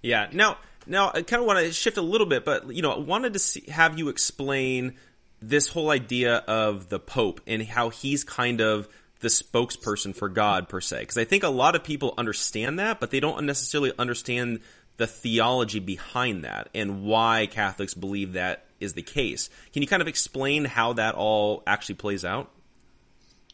[0.00, 0.28] Yeah.
[0.32, 2.98] Now, now I kind of want to shift a little bit, but you know, I
[2.98, 4.94] wanted to see, have you explain
[5.42, 8.88] this whole idea of the Pope and how he's kind of
[9.24, 11.00] the spokesperson for God per se.
[11.00, 14.60] Because I think a lot of people understand that, but they don't necessarily understand
[14.98, 19.48] the theology behind that and why Catholics believe that is the case.
[19.72, 22.50] Can you kind of explain how that all actually plays out?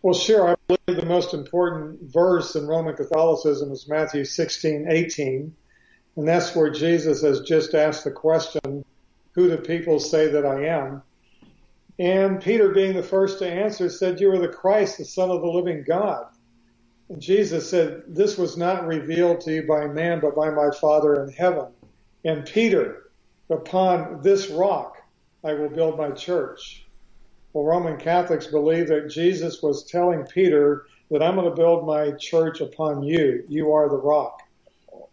[0.03, 0.49] Well, sure.
[0.51, 5.55] I believe the most important verse in Roman Catholicism is Matthew 16, 18.
[6.17, 8.85] And that's where Jesus has just asked the question,
[9.33, 11.03] who do people say that I am?
[12.01, 15.43] And Peter, being the first to answer, said, You are the Christ, the Son of
[15.43, 16.29] the living God.
[17.11, 21.23] And Jesus said, This was not revealed to you by man, but by my Father
[21.23, 21.67] in heaven.
[22.25, 23.11] And Peter,
[23.51, 24.97] upon this rock,
[25.45, 26.87] I will build my church.
[27.53, 32.13] Well, Roman Catholics believe that Jesus was telling Peter that I'm going to build my
[32.13, 33.45] church upon you.
[33.47, 34.41] You are the rock.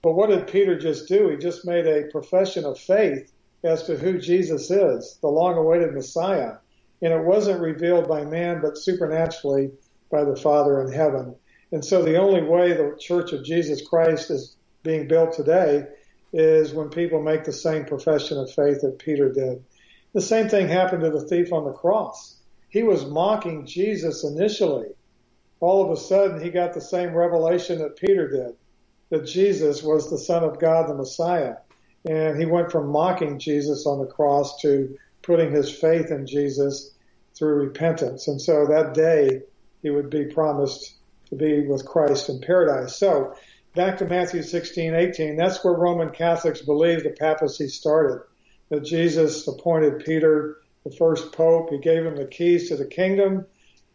[0.01, 1.27] But what did Peter just do?
[1.27, 3.33] He just made a profession of faith
[3.65, 6.53] as to who Jesus is, the long awaited Messiah.
[7.01, 9.71] And it wasn't revealed by man, but supernaturally
[10.09, 11.35] by the Father in heaven.
[11.71, 15.85] And so the only way the Church of Jesus Christ is being built today
[16.33, 19.63] is when people make the same profession of faith that Peter did.
[20.13, 22.37] The same thing happened to the thief on the cross.
[22.69, 24.87] He was mocking Jesus initially.
[25.59, 28.55] All of a sudden, he got the same revelation that Peter did,
[29.09, 31.55] that Jesus was the Son of God, the Messiah.
[32.05, 34.95] And he went from mocking Jesus on the cross to
[35.27, 36.95] putting his faith in Jesus
[37.35, 38.29] through repentance.
[38.29, 39.41] And so that day,
[39.83, 40.95] he would be promised
[41.29, 42.97] to be with Christ in paradise.
[42.97, 43.35] So
[43.75, 48.23] back to Matthew 16, 18, that's where Roman Catholics believe the papacy started.
[48.69, 51.69] That Jesus appointed Peter the first pope.
[51.69, 53.45] He gave him the keys to the kingdom.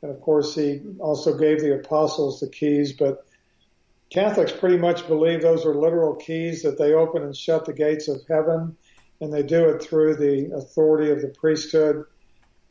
[0.02, 2.92] And of course, he also gave the apostles the keys.
[2.92, 3.24] But
[4.10, 8.08] Catholics pretty much believe those are literal keys that they open and shut the gates
[8.08, 8.76] of heaven.
[9.22, 12.04] And they do it through the authority of the priesthood.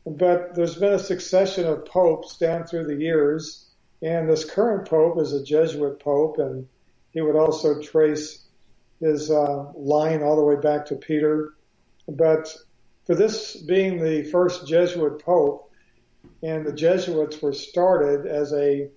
[0.06, 5.18] But there's been a succession of popes down through the years and this current pope
[5.20, 6.66] is a Jesuit pope, and
[7.12, 8.44] he would also trace
[9.00, 11.54] his uh, line all the way back to Peter.
[12.08, 12.54] But
[13.06, 15.70] for this being the first Jesuit pope,
[16.42, 18.90] and the Jesuits were started as a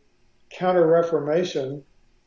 [0.49, 1.83] counter Reformation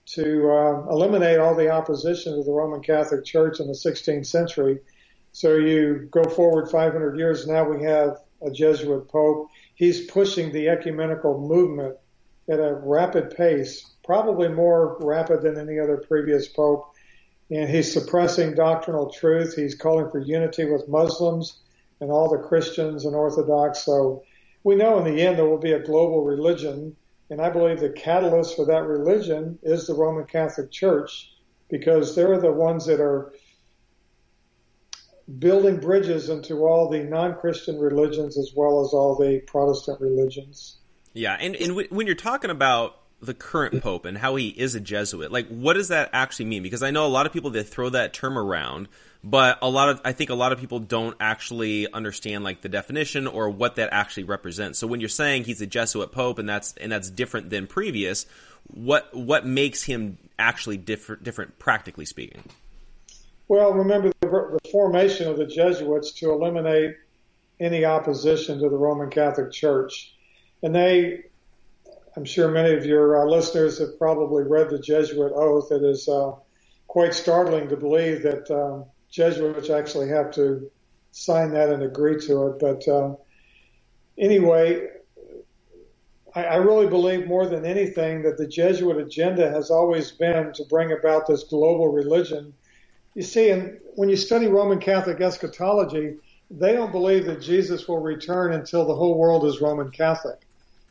[0.06, 4.78] to uh, eliminate all the opposition to the Roman Catholic Church in the 16th century.
[5.32, 9.48] So you go forward 500 years now, we have a Jesuit pope.
[9.74, 11.96] He's pushing the ecumenical movement
[12.48, 16.92] at a rapid pace, probably more rapid than any other previous pope.
[17.50, 19.54] And he's suppressing doctrinal truth.
[19.54, 21.60] He's calling for unity with Muslims
[22.00, 23.84] and all the Christians and Orthodox.
[23.84, 24.22] So
[24.64, 26.96] we know in the end there will be a global religion.
[27.30, 31.32] And I believe the catalyst for that religion is the Roman Catholic Church
[31.68, 33.32] because they're the ones that are
[35.38, 40.76] building bridges into all the non-Christian religions as well as all the Protestant religions.
[41.12, 44.74] Yeah, and, and w- when you're talking about the current pope and how he is
[44.74, 46.62] a Jesuit, like what does that actually mean?
[46.62, 48.88] Because I know a lot of people that throw that term around,
[49.22, 52.68] but a lot of I think a lot of people don't actually understand like the
[52.68, 54.78] definition or what that actually represents.
[54.78, 58.26] So when you're saying he's a Jesuit pope and that's and that's different than previous,
[58.68, 62.44] what what makes him actually different different practically speaking?
[63.48, 66.96] Well, remember the, the formation of the Jesuits to eliminate
[67.58, 70.14] any opposition to the Roman Catholic Church
[70.62, 71.24] and they,
[72.16, 75.70] I'm sure many of your uh, listeners have probably read the Jesuit oath.
[75.70, 76.32] It is uh,
[76.88, 80.70] quite startling to believe that um, Jesuits actually have to
[81.12, 82.58] sign that and agree to it.
[82.58, 83.14] But uh,
[84.18, 84.88] anyway,
[86.34, 90.64] I, I really believe more than anything that the Jesuit agenda has always been to
[90.64, 92.52] bring about this global religion.
[93.18, 96.18] You see, and when you study Roman Catholic eschatology,
[96.52, 100.38] they don't believe that Jesus will return until the whole world is Roman Catholic.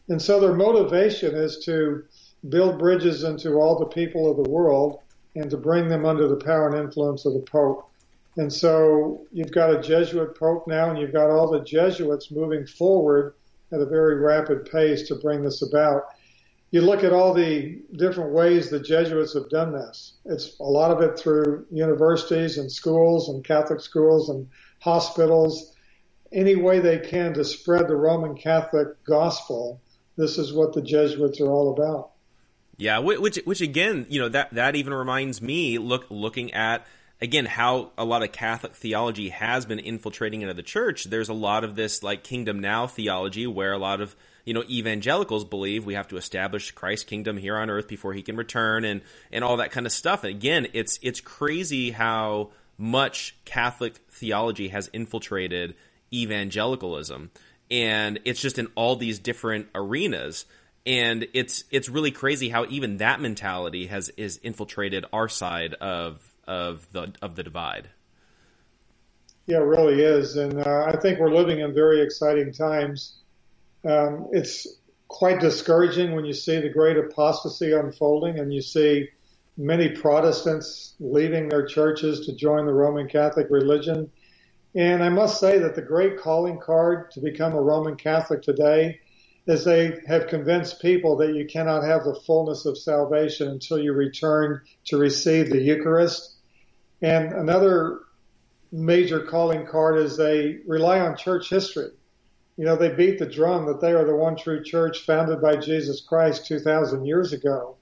[0.09, 2.03] And so their motivation is to
[2.49, 4.99] build bridges into all the people of the world
[5.35, 7.89] and to bring them under the power and influence of the Pope.
[8.35, 12.67] And so you've got a Jesuit Pope now and you've got all the Jesuits moving
[12.67, 13.35] forward
[13.71, 16.07] at a very rapid pace to bring this about.
[16.71, 20.15] You look at all the different ways the Jesuits have done this.
[20.25, 24.49] It's a lot of it through universities and schools and Catholic schools and
[24.79, 25.73] hospitals,
[26.33, 29.79] any way they can to spread the Roman Catholic gospel
[30.17, 32.11] this is what the Jesuits are all about.
[32.75, 36.85] Yeah, which which again, you know, that that even reminds me look looking at
[37.21, 41.05] again how a lot of Catholic theology has been infiltrating into the church.
[41.05, 44.15] There's a lot of this like kingdom now theology where a lot of
[44.47, 48.23] you know evangelicals believe we have to establish Christ's kingdom here on earth before he
[48.23, 50.23] can return and and all that kind of stuff.
[50.23, 55.75] And again, it's it's crazy how much Catholic theology has infiltrated
[56.13, 57.29] evangelicalism
[57.69, 60.45] and it's just in all these different arenas
[60.85, 66.25] and it's it's really crazy how even that mentality has is infiltrated our side of
[66.47, 67.89] of the of the divide.
[69.47, 73.15] Yeah, it really is, and uh, I think we're living in very exciting times.
[73.87, 74.67] Um, it's
[75.07, 79.07] quite discouraging when you see the great apostasy unfolding, and you see
[79.57, 84.11] many Protestants leaving their churches to join the Roman Catholic religion.
[84.75, 88.99] And I must say that the great calling card to become a Roman Catholic today
[89.47, 93.93] is they have convinced people that you cannot have the fullness of salvation until you
[93.93, 96.35] return to receive the Eucharist.
[97.01, 98.01] And another
[98.71, 101.91] major calling card is they rely on church history.
[102.57, 105.57] You know, they beat the drum that they are the one true church founded by
[105.57, 107.77] Jesus Christ 2,000 years ago.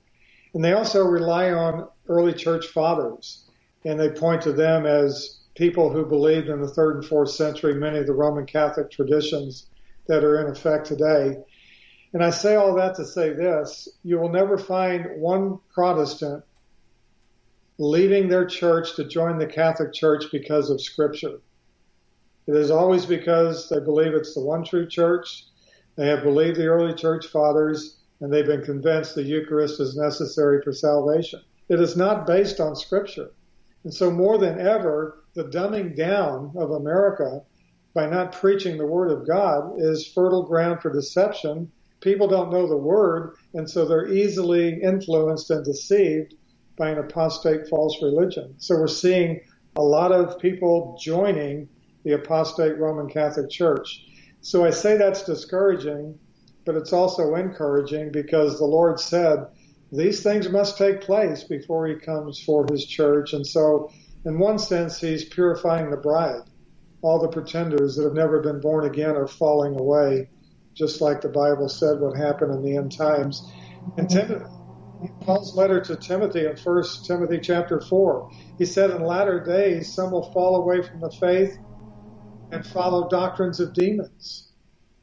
[0.53, 3.45] And they also rely on early church fathers.
[3.85, 7.75] And they point to them as people who believed in the third and fourth century
[7.75, 9.67] many of the Roman Catholic traditions
[10.07, 11.37] that are in effect today.
[12.13, 16.43] And I say all that to say this, you will never find one Protestant
[17.77, 21.39] leaving their church to join the Catholic Church because of scripture.
[22.47, 25.45] It is always because they believe it's the one true church.
[25.95, 30.61] They have believed the early church fathers and they've been convinced the Eucharist is necessary
[30.61, 31.41] for salvation.
[31.69, 33.31] It is not based on scripture.
[33.83, 37.41] And so more than ever, the dumbing down of America
[37.93, 41.71] by not preaching the word of God is fertile ground for deception.
[42.01, 46.35] People don't know the word, and so they're easily influenced and deceived
[46.77, 48.53] by an apostate false religion.
[48.57, 49.41] So we're seeing
[49.75, 51.69] a lot of people joining
[52.05, 54.05] the apostate Roman Catholic Church.
[54.39, 56.17] So I say that's discouraging,
[56.65, 59.39] but it's also encouraging because the Lord said
[59.91, 63.33] these things must take place before he comes for his church.
[63.33, 63.89] And so
[64.23, 66.43] in one sense, he's purifying the bride.
[67.01, 70.29] All the pretenders that have never been born again are falling away,
[70.75, 73.51] just like the Bible said would happen in the end times.
[73.97, 74.45] And Timothy,
[75.21, 78.27] Paul's letter to Timothy in 1 Timothy chapter 4,
[78.57, 81.55] he said, In latter days, some will fall away from the faith
[82.51, 84.49] and follow doctrines of demons.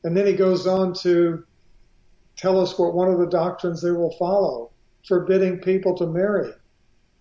[0.04, 1.44] And then he goes on to
[2.36, 4.70] tell us what one of the doctrines they will follow,
[5.06, 6.52] forbidding people to marry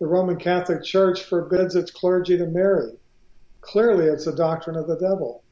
[0.01, 2.93] the Roman Catholic Church forbids its clergy to marry.
[3.61, 5.43] Clearly, it's a doctrine of the devil.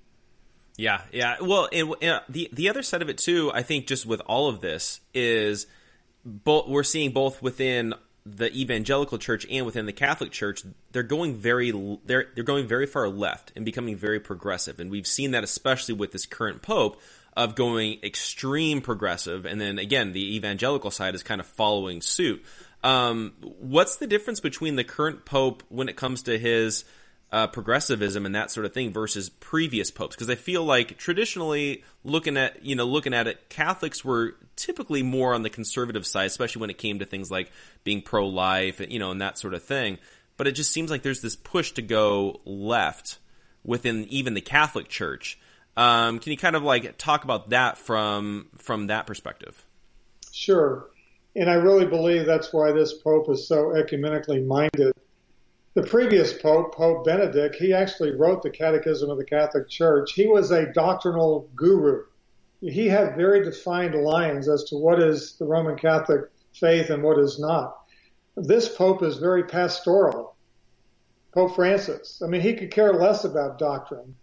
[0.76, 1.36] Yeah, yeah.
[1.40, 4.50] Well, and, and the the other side of it too, I think, just with all
[4.50, 5.68] of this is,
[6.26, 7.94] both we're seeing both within
[8.38, 11.72] the evangelical church and within the Catholic Church, they're going very
[12.06, 15.94] they're they're going very far left and becoming very progressive, and we've seen that especially
[15.94, 17.02] with this current pope
[17.36, 22.44] of going extreme progressive, and then again the evangelical side is kind of following suit.
[22.84, 26.86] Um, what's the difference between the current pope when it comes to his
[27.32, 30.16] uh, progressivism and that sort of thing versus previous popes?
[30.16, 35.04] Because I feel like traditionally, looking at you know looking at it, Catholics were typically
[35.04, 37.52] more on the conservative side, especially when it came to things like
[37.84, 39.98] being pro-life, you know, and that sort of thing.
[40.38, 43.20] But it just seems like there's this push to go left
[43.64, 45.40] within even the Catholic Church.
[45.76, 49.66] Um, can you kind of like talk about that from from that perspective?
[50.32, 50.88] Sure.
[51.36, 54.94] And I really believe that's why this Pope is so ecumenically minded.
[55.76, 60.14] The previous Pope, Pope Benedict, he actually wrote the Catechism of the Catholic Church.
[60.14, 62.06] He was a doctrinal guru.
[62.60, 66.22] He had very defined lines as to what is the Roman Catholic
[66.54, 67.78] faith and what is not.
[68.36, 70.36] This Pope is very pastoral.
[71.34, 72.20] Pope Francis.
[72.24, 74.16] I mean, he could care less about doctrine.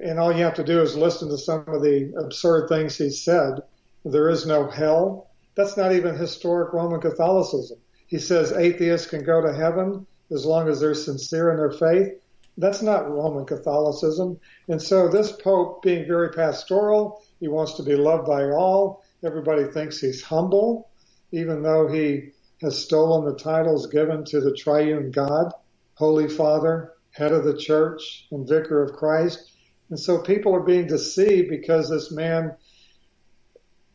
[0.00, 3.10] And all you have to do is listen to some of the absurd things he
[3.10, 3.62] said.
[4.04, 5.30] There is no hell.
[5.54, 7.78] That's not even historic Roman Catholicism.
[8.08, 12.12] He says atheists can go to heaven as long as they're sincere in their faith.
[12.58, 14.38] That's not Roman Catholicism.
[14.68, 19.02] And so this Pope being very pastoral, he wants to be loved by all.
[19.24, 20.90] Everybody thinks he's humble,
[21.32, 25.52] even though he has stolen the titles given to the triune God,
[25.94, 29.50] Holy Father, head of the church, and vicar of Christ.
[29.90, 32.54] And so people are being deceived because this man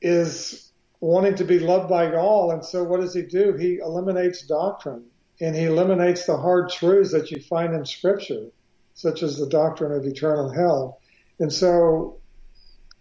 [0.02, 2.52] is wanting to be loved by all.
[2.52, 3.54] And so what does he do?
[3.54, 5.06] He eliminates doctrine
[5.40, 8.48] and he eliminates the hard truths that you find in scripture,
[8.94, 11.00] such as the doctrine of eternal hell.
[11.40, 12.18] And so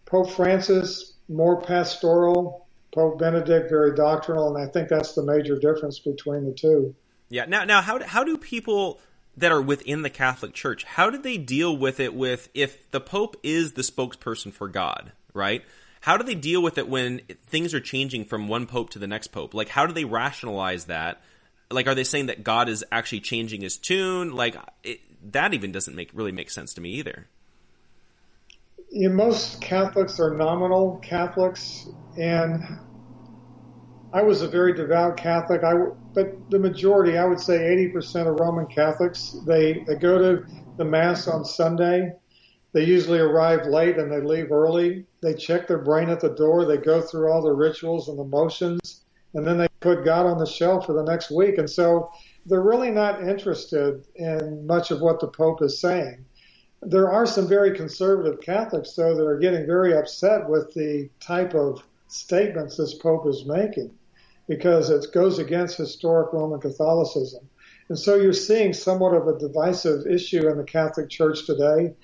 [0.04, 4.54] Pope Francis, more pastoral, Pope Benedict, very doctrinal.
[4.54, 6.94] And I think that's the major difference between the two.
[7.28, 7.46] Yeah.
[7.46, 9.00] Now, now, how, how do people
[9.36, 13.00] that are within the Catholic Church, how do they deal with it with if the
[13.00, 15.62] Pope is the spokesperson for God, right?
[16.00, 19.08] How do they deal with it when things are changing from one pope to the
[19.08, 19.54] next pope?
[19.54, 21.20] Like, how do they rationalize that?
[21.70, 24.34] Like, are they saying that God is actually changing his tune?
[24.34, 25.00] Like, it,
[25.32, 27.28] that even doesn't make really make sense to me either.
[28.90, 32.62] Yeah, most Catholics are nominal Catholics, and
[34.12, 35.64] I was a very devout Catholic.
[35.64, 35.74] I,
[36.14, 37.58] but the majority, I would say,
[37.92, 40.46] 80% of Roman Catholics, they they go to
[40.76, 42.12] the Mass on Sunday
[42.76, 45.06] they usually arrive late and they leave early.
[45.22, 46.66] They check their brain at the door.
[46.66, 49.00] They go through all the rituals and the motions,
[49.36, 51.58] and then they put God on the shelf for the next week.
[51.58, 52.10] And so
[52.46, 56.24] they're really not interested in much of what the Pope is saying.
[56.80, 61.54] There are some very conservative Catholics, though, that are getting very upset with the type
[61.54, 63.92] of statements this Pope is making
[64.48, 67.46] because it goes against historic Roman Catholicism.
[67.90, 71.94] And so you're seeing somewhat of a divisive issue in the Catholic Church today.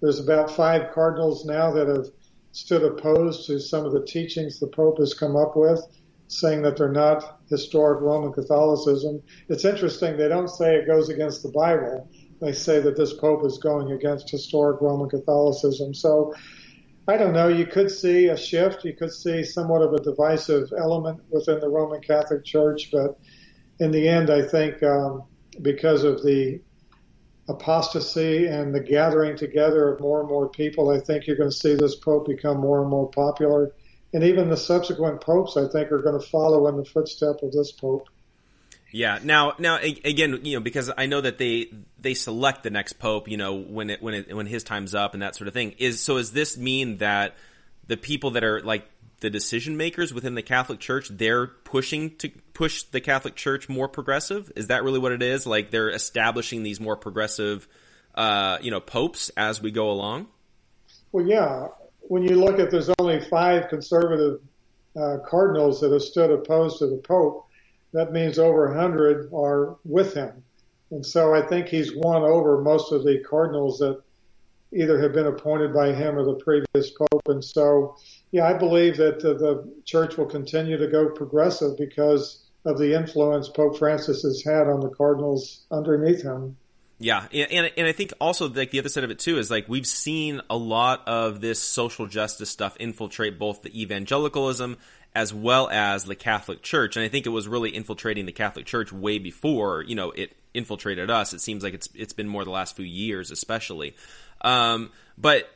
[0.00, 2.06] There's about five cardinals now that have
[2.50, 5.86] stood opposed to some of the teachings the Pope has come up with,
[6.30, 9.20] saying that they're not historic Roman Catholicism.
[9.48, 12.08] It's interesting, they don't say it goes against the Bible.
[12.40, 15.92] They say that this Pope is going against historic Roman Catholicism.
[15.92, 16.32] So
[17.08, 20.72] I don't know, you could see a shift, you could see somewhat of a divisive
[20.78, 23.18] element within the Roman Catholic Church, but
[23.80, 25.24] in the end, I think um,
[25.60, 26.60] because of the
[27.48, 31.56] apostasy and the gathering together of more and more people, I think you're going to
[31.56, 33.72] see this pope become more and more popular.
[34.12, 37.52] And even the subsequent popes, I think, are going to follow in the footstep of
[37.52, 38.08] this pope.
[38.92, 39.20] Yeah.
[39.22, 43.28] Now, now again, you know, because I know that they they select the next pope,
[43.28, 45.76] you know, when it when it when his time's up and that sort of thing.
[45.78, 46.18] Is so?
[46.18, 47.36] Does this mean that
[47.86, 48.88] the people that are like
[49.20, 53.88] the decision makers within the Catholic Church, they're pushing to push the Catholic Church more
[53.88, 54.50] progressive?
[54.56, 55.46] Is that really what it is?
[55.46, 57.68] Like they're establishing these more progressive,
[58.14, 60.26] uh, you know, popes as we go along?
[61.12, 61.68] Well, yeah.
[62.10, 64.40] When you look at there's only five conservative
[64.96, 67.46] uh, cardinals that have stood opposed to the Pope,
[67.92, 70.42] that means over a hundred are with him.
[70.90, 74.02] And so I think he's won over most of the cardinals that
[74.72, 77.28] either have been appointed by him or the previous Pope.
[77.28, 77.94] And so
[78.32, 82.92] yeah, I believe that uh, the church will continue to go progressive because of the
[82.92, 86.56] influence Pope Francis has had on the cardinals underneath him.
[87.02, 89.70] Yeah, and and I think also like the other side of it too is like
[89.70, 94.76] we've seen a lot of this social justice stuff infiltrate both the evangelicalism
[95.14, 98.66] as well as the Catholic Church, and I think it was really infiltrating the Catholic
[98.66, 101.32] Church way before you know it infiltrated us.
[101.32, 103.96] It seems like it's it's been more the last few years, especially.
[104.42, 105.50] Um, but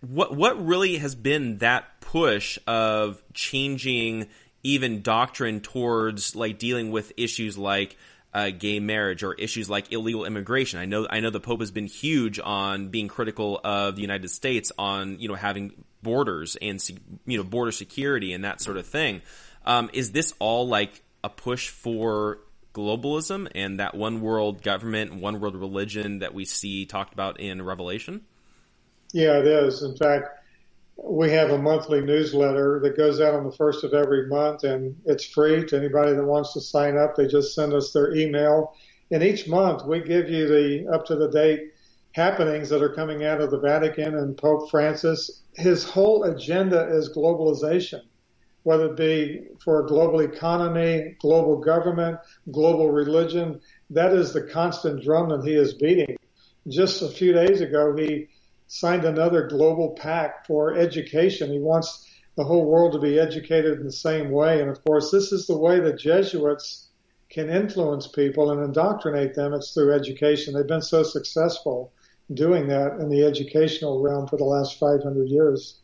[0.00, 4.28] what what really has been that push of changing
[4.62, 7.96] even doctrine towards like dealing with issues like
[8.34, 10.80] uh, gay marriage or issues like illegal immigration.
[10.80, 14.28] I know I know the Pope has been huge on being critical of the United
[14.28, 16.82] States on you know having borders and
[17.24, 19.22] you know border security and that sort of thing.
[19.64, 22.40] Um, is this all like a push for
[22.74, 27.62] globalism and that one world government, one world religion that we see talked about in
[27.62, 28.22] Revelation?
[29.12, 29.82] Yeah, it is.
[29.82, 30.43] In fact,
[30.96, 34.96] we have a monthly newsletter that goes out on the first of every month and
[35.06, 37.16] it's free to anybody that wants to sign up.
[37.16, 38.74] They just send us their email.
[39.10, 41.72] And each month we give you the up to the date
[42.12, 45.42] happenings that are coming out of the Vatican and Pope Francis.
[45.54, 48.00] His whole agenda is globalization
[48.64, 52.18] whether it be for a global economy, global government,
[52.50, 53.60] global religion.
[53.90, 56.16] That is the constant drum that he is beating.
[56.66, 58.28] Just a few days ago, he
[58.66, 61.50] signed another global pact for education.
[61.50, 64.60] He wants the whole world to be educated in the same way.
[64.60, 66.88] And of course, this is the way the Jesuits
[67.30, 69.54] can influence people and indoctrinate them.
[69.54, 70.54] It's through education.
[70.54, 71.92] They've been so successful
[72.32, 75.80] doing that in the educational realm for the last 500 years.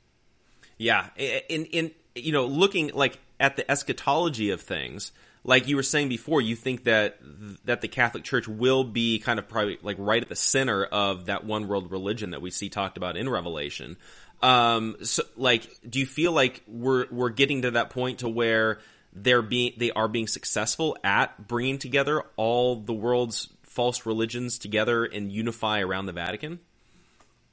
[0.79, 1.09] Yeah.
[1.17, 5.13] In, in, you know, looking like at the eschatology of things,
[5.45, 7.19] like you were saying before, you think that
[7.65, 11.27] that the Catholic Church will be kind of probably like right at the center of
[11.27, 13.97] that one world religion that we see talked about in Revelation.
[14.43, 18.81] Um, so like, do you feel like we're we're getting to that point to where
[19.13, 25.05] they're being they are being successful at bringing together all the world's false religions together
[25.05, 26.61] and unify around the Vatican?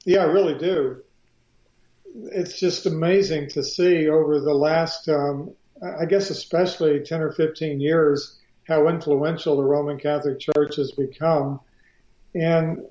[0.04, 1.02] Yeah, I really do
[2.14, 7.80] it's just amazing to see over the last, um, I guess, especially 10 or 15
[7.80, 11.60] years, how influential the Roman Catholic Church has become.
[12.34, 12.82] And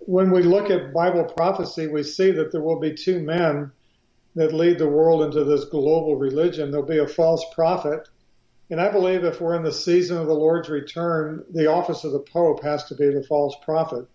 [0.00, 3.70] when we look at Bible prophecy, we see that there will be two men
[4.34, 6.70] that lead the world into this global religion.
[6.70, 8.08] There'll be a false prophet.
[8.70, 12.12] And I believe if we're in the season of the Lord's return, the office of
[12.12, 14.06] the Pope has to be the false prophet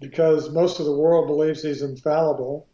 [0.00, 2.66] because most of the world believes he's infallible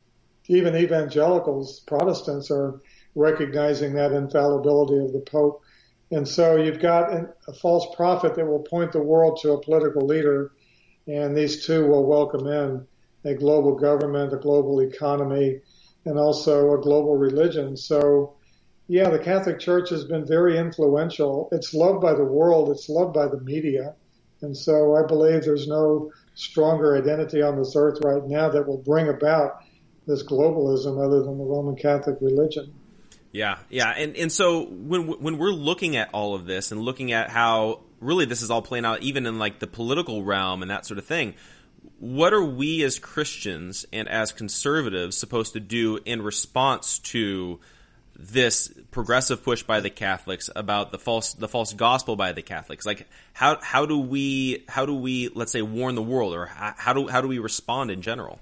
[0.51, 2.81] even evangelicals, Protestants are
[3.15, 5.63] recognizing that infallibility of the Pope.
[6.11, 7.13] And so you've got
[7.47, 10.53] a false prophet that will point the world to a political leader,
[11.07, 12.87] and these two will welcome in
[13.25, 15.61] a global government, a global economy,
[16.05, 17.77] and also a global religion.
[17.77, 18.35] So,
[18.89, 21.49] yeah, the Catholic Church has been very influential.
[21.53, 22.71] It's loved by the world.
[22.71, 23.95] It's loved by the media.
[24.43, 28.79] And so I believe there's no stronger identity on this earth right now that will
[28.79, 29.61] bring about
[30.07, 32.73] this globalism other than the Roman Catholic religion.
[33.33, 37.13] Yeah, yeah, and and so when when we're looking at all of this and looking
[37.13, 40.71] at how really this is all playing out, even in like the political realm and
[40.71, 41.35] that sort of thing,
[42.01, 47.61] what are we as Christians and as conservatives supposed to do in response to
[48.17, 52.85] this progressive push by the Catholics about the false the false gospel by the Catholics?
[52.85, 56.93] Like how how do we how do we let's say warn the world or how,
[56.93, 58.41] do how do we respond in general?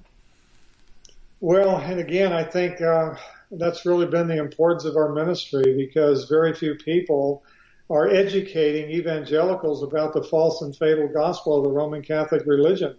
[1.40, 3.14] Well, and again, I think uh,
[3.50, 7.42] that's really been the importance of our ministry because very few people
[7.90, 12.96] are educating evangelicals about the false and fatal gospel of the Roman Catholic religion.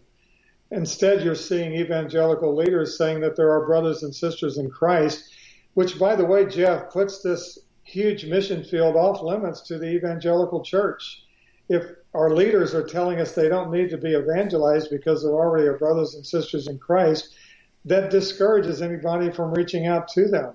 [0.72, 5.32] Instead, you're seeing evangelical leaders saying that there are brothers and sisters in Christ,
[5.74, 10.64] which, by the way, Jeff, puts this huge mission field off limits to the evangelical
[10.64, 11.24] church.
[11.70, 11.84] If
[12.14, 15.78] our leaders are telling us they don't need to be evangelized because there already are
[15.78, 17.36] brothers and sisters in Christ,
[17.86, 20.54] that discourages anybody from reaching out to them.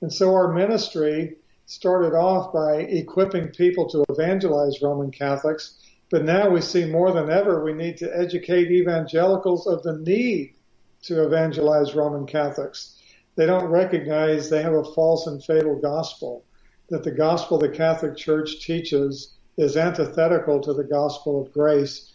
[0.00, 5.78] And so our ministry started off by equipping people to evangelize Roman Catholics,
[6.10, 10.54] but now we see more than ever we need to educate evangelicals of the need
[11.02, 12.98] to evangelize Roman Catholics.
[13.36, 16.44] They don't recognize they have a false and fatal gospel,
[16.88, 22.12] that the gospel the Catholic Church teaches is antithetical to the gospel of grace.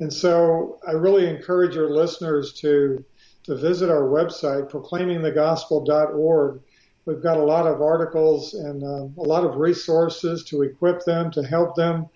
[0.00, 3.04] And so I really encourage your listeners to
[3.46, 6.60] to visit our website, proclaimingthegospel.org.
[7.04, 11.30] We've got a lot of articles and uh, a lot of resources to equip them,
[11.30, 12.08] to help them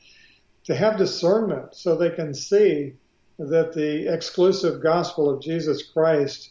[0.65, 2.95] to have discernment so they can see
[3.39, 6.51] that the exclusive gospel of Jesus Christ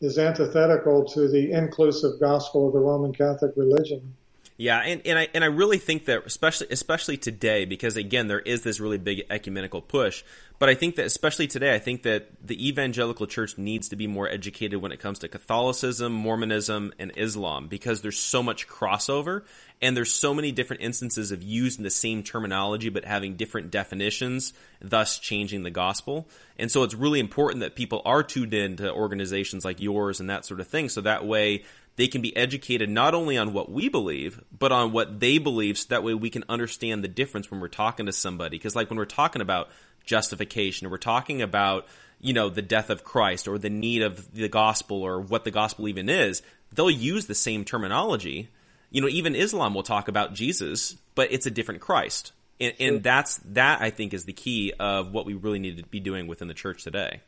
[0.00, 4.14] is antithetical to the inclusive gospel of the Roman Catholic religion.
[4.56, 8.38] Yeah, and, and I and I really think that especially especially today because again there
[8.38, 10.22] is this really big ecumenical push,
[10.60, 14.06] but I think that especially today I think that the evangelical church needs to be
[14.06, 19.42] more educated when it comes to Catholicism, Mormonism, and Islam because there's so much crossover
[19.82, 24.52] and there's so many different instances of using the same terminology but having different definitions,
[24.80, 26.28] thus changing the gospel.
[26.60, 30.30] And so it's really important that people are tuned in to organizations like yours and
[30.30, 31.64] that sort of thing so that way
[31.96, 35.78] they can be educated not only on what we believe, but on what they believe
[35.78, 38.56] so that way we can understand the difference when we're talking to somebody.
[38.56, 39.68] Because like when we're talking about
[40.04, 41.86] justification or we're talking about,
[42.20, 45.50] you know, the death of Christ or the need of the gospel or what the
[45.50, 46.42] gospel even is,
[46.72, 48.48] they'll use the same terminology.
[48.90, 52.32] You know, even Islam will talk about Jesus, but it's a different Christ.
[52.60, 55.84] And, and that's, that I think is the key of what we really need to
[55.84, 57.20] be doing within the church today.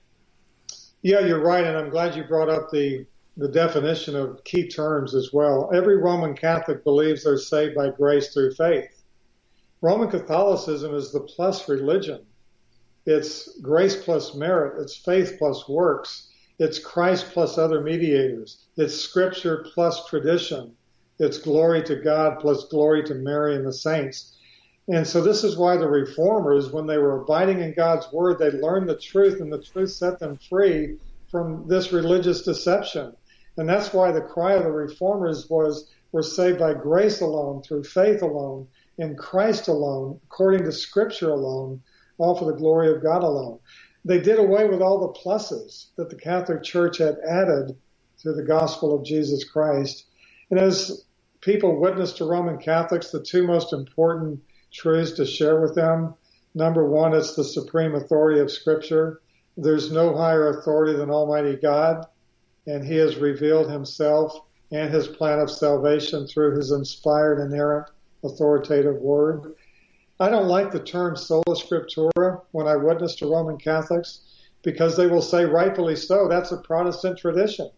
[1.02, 1.64] Yeah, you're right.
[1.64, 3.06] And I'm glad you brought up the
[3.36, 5.70] the definition of key terms as well.
[5.74, 9.02] Every Roman Catholic believes they're saved by grace through faith.
[9.82, 12.24] Roman Catholicism is the plus religion.
[13.04, 14.80] It's grace plus merit.
[14.80, 16.28] It's faith plus works.
[16.58, 18.66] It's Christ plus other mediators.
[18.76, 20.74] It's scripture plus tradition.
[21.18, 24.36] It's glory to God plus glory to Mary and the saints.
[24.88, 28.50] And so this is why the reformers, when they were abiding in God's word, they
[28.50, 30.98] learned the truth and the truth set them free
[31.30, 33.14] from this religious deception.
[33.56, 37.84] And that's why the cry of the reformers was, we're saved by grace alone, through
[37.84, 41.82] faith alone, in Christ alone, according to scripture alone,
[42.18, 43.58] all for the glory of God alone.
[44.04, 47.76] They did away with all the pluses that the Catholic Church had added
[48.20, 50.06] to the gospel of Jesus Christ.
[50.50, 51.04] And as
[51.40, 54.40] people witness to Roman Catholics, the two most important
[54.72, 56.14] truths to share with them,
[56.54, 59.20] number one, it's the supreme authority of scripture.
[59.56, 62.06] There's no higher authority than Almighty God
[62.66, 64.40] and he has revealed himself
[64.72, 67.88] and his plan of salvation through his inspired, inerrant,
[68.24, 69.54] authoritative word.
[70.18, 74.20] I don't like the term sola scriptura when I witness to Roman Catholics
[74.62, 77.70] because they will say, rightfully so, that's a Protestant tradition.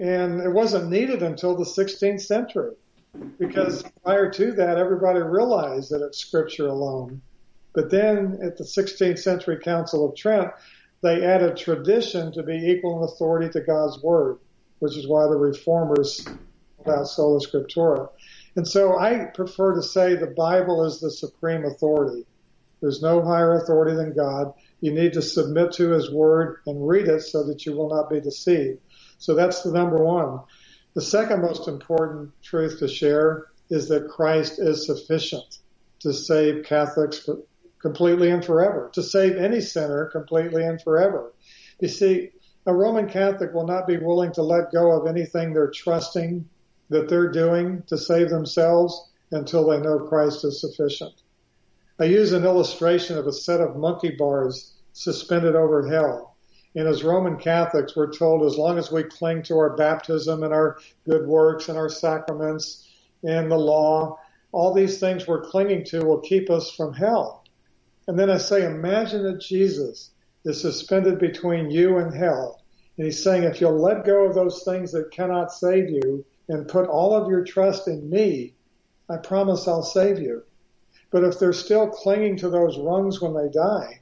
[0.00, 2.74] And it wasn't needed until the 16th century
[3.38, 7.20] because prior to that, everybody realized that it's scripture alone.
[7.72, 10.50] But then at the 16th century Council of Trent,
[11.02, 14.38] they added tradition to be equal in authority to God's word,
[14.80, 16.26] which is why the reformers
[16.80, 18.08] about sola scriptura.
[18.56, 22.26] And so I prefer to say the Bible is the supreme authority.
[22.80, 24.52] There's no higher authority than God.
[24.80, 28.10] You need to submit to his word and read it so that you will not
[28.10, 28.80] be deceived.
[29.18, 30.40] So that's the number one.
[30.94, 35.58] The second most important truth to share is that Christ is sufficient
[36.00, 37.28] to save Catholics
[37.80, 41.32] completely and forever, to save any sinner completely and forever.
[41.80, 42.30] You see,
[42.66, 46.48] a Roman Catholic will not be willing to let go of anything they're trusting
[46.90, 51.14] that they're doing to save themselves until they know Christ is sufficient.
[52.00, 56.36] I use an illustration of a set of monkey bars suspended over hell.
[56.74, 60.52] And as Roman Catholics, we're told as long as we cling to our baptism and
[60.52, 62.88] our good works and our sacraments
[63.22, 64.18] and the law,
[64.52, 67.37] all these things we're clinging to will keep us from hell.
[68.08, 70.10] And then I say, imagine that Jesus
[70.44, 72.62] is suspended between you and hell.
[72.96, 76.66] And he's saying, if you'll let go of those things that cannot save you, and
[76.66, 78.54] put all of your trust in me,
[79.08, 80.42] I promise I'll save you.
[81.10, 84.00] But if they're still clinging to those rungs when they die,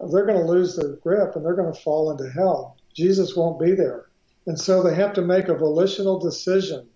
[0.00, 2.76] they're going to lose their grip and they're going to fall into hell.
[2.94, 4.06] Jesus won't be there.
[4.46, 6.88] And so they have to make a volitional decision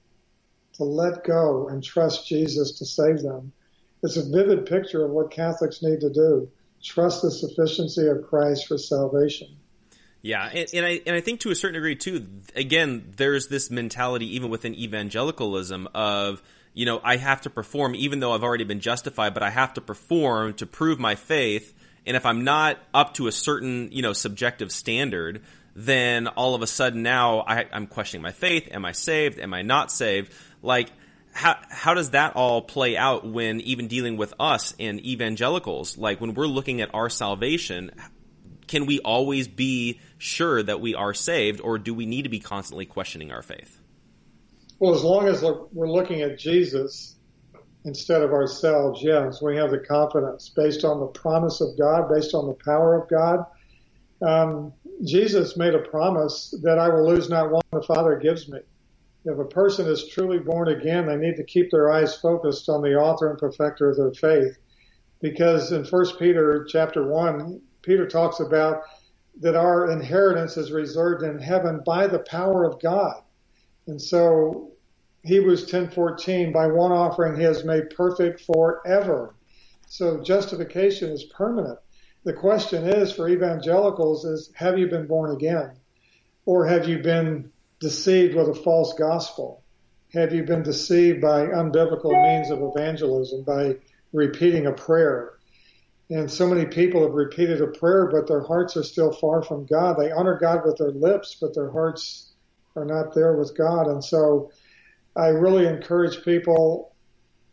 [0.74, 3.52] to let go and trust Jesus to save them.
[4.02, 6.48] It's a vivid picture of what Catholics need to do.
[6.82, 9.48] Trust the sufficiency of Christ for salvation.
[10.22, 12.26] Yeah, and, and, I and I think to a certain degree too.
[12.54, 16.42] Again, there's this mentality even within evangelicalism of
[16.74, 19.74] you know I have to perform even though I've already been justified, but I have
[19.74, 21.74] to perform to prove my faith.
[22.06, 25.42] And if I'm not up to a certain you know subjective standard,
[25.74, 28.68] then all of a sudden now I, I'm questioning my faith.
[28.72, 29.38] Am I saved?
[29.38, 30.32] Am I not saved?
[30.62, 30.90] Like
[31.32, 35.96] how how does that all play out when even dealing with us and evangelicals?
[35.96, 37.92] Like when we're looking at our salvation,
[38.66, 42.40] can we always be sure that we are saved, or do we need to be
[42.40, 43.80] constantly questioning our faith?
[44.78, 47.16] Well, as long as we're looking at Jesus
[47.84, 52.34] instead of ourselves, yes, we have the confidence based on the promise of God, based
[52.34, 53.44] on the power of God.
[54.22, 54.72] Um,
[55.04, 58.58] Jesus made a promise that I will lose not one the Father gives me
[59.24, 62.82] if a person is truly born again, they need to keep their eyes focused on
[62.82, 64.58] the author and perfecter of their faith.
[65.20, 68.82] Because in 1 Peter chapter 1, Peter talks about
[69.40, 73.22] that our inheritance is reserved in heaven by the power of God.
[73.86, 74.72] And so
[75.22, 79.34] Hebrews 10:14 by one offering he has made perfect forever.
[79.86, 81.78] So justification is permanent.
[82.24, 85.72] The question is for evangelicals is have you been born again?
[86.46, 87.50] Or have you been
[87.80, 89.62] deceived with a false gospel?
[90.12, 93.76] Have you been deceived by unbiblical means of evangelism, by
[94.12, 95.32] repeating a prayer?
[96.10, 99.66] And so many people have repeated a prayer, but their hearts are still far from
[99.66, 99.96] God.
[99.96, 102.32] They honor God with their lips, but their hearts
[102.76, 103.86] are not there with God.
[103.86, 104.50] And so
[105.16, 106.92] I really encourage people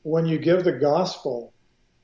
[0.04, 1.54] when you give the gospel,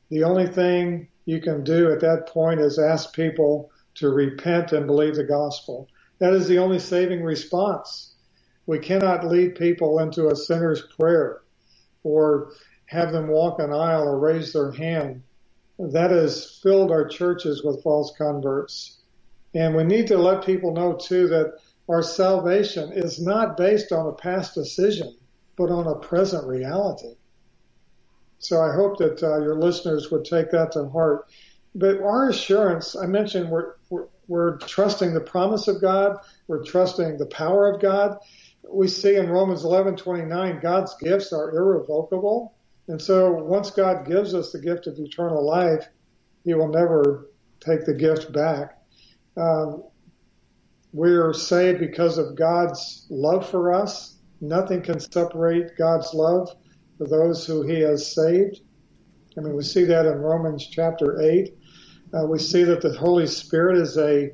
[0.10, 4.86] the only thing you can do at that point is ask people to repent and
[4.86, 5.88] believe the gospel.
[6.20, 8.13] That is the only saving response.
[8.66, 11.42] We cannot lead people into a sinner's prayer
[12.04, 12.54] or
[12.86, 15.24] have them walk an aisle or raise their hand.
[15.80, 19.00] That has filled our churches with false converts.
[19.54, 21.58] And we need to let people know too that
[21.90, 25.16] our salvation is not based on a past decision,
[25.58, 27.16] but on a present reality.
[28.40, 31.28] So I hope that uh, your listeners would take that to heart.
[31.76, 36.18] But our assurance, I mentioned we're, we're, we're trusting the promise of God.
[36.48, 38.18] We're trusting the power of God
[38.72, 42.54] we see in Romans 11:29, God's gifts are irrevocable,
[42.88, 45.88] and so once God gives us the gift of eternal life,
[46.44, 48.82] He will never take the gift back.
[49.38, 49.84] Um,
[50.92, 54.18] we're saved because of God's love for us.
[54.42, 56.50] Nothing can separate God's love
[56.98, 58.62] for those who He has saved.
[59.38, 61.58] I mean, we see that in Romans chapter 8.
[62.14, 64.32] Uh, we see that the Holy Spirit is a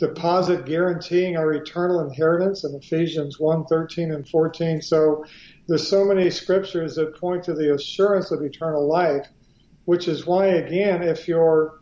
[0.00, 4.80] deposit guaranteeing our eternal inheritance in Ephesians 1, 13 and 14.
[4.80, 5.24] So
[5.68, 9.26] there's so many scriptures that point to the assurance of eternal life,
[9.84, 11.80] which is why again, if you're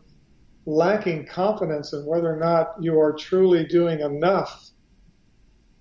[0.66, 4.69] lacking confidence in whether or not you are truly doing enough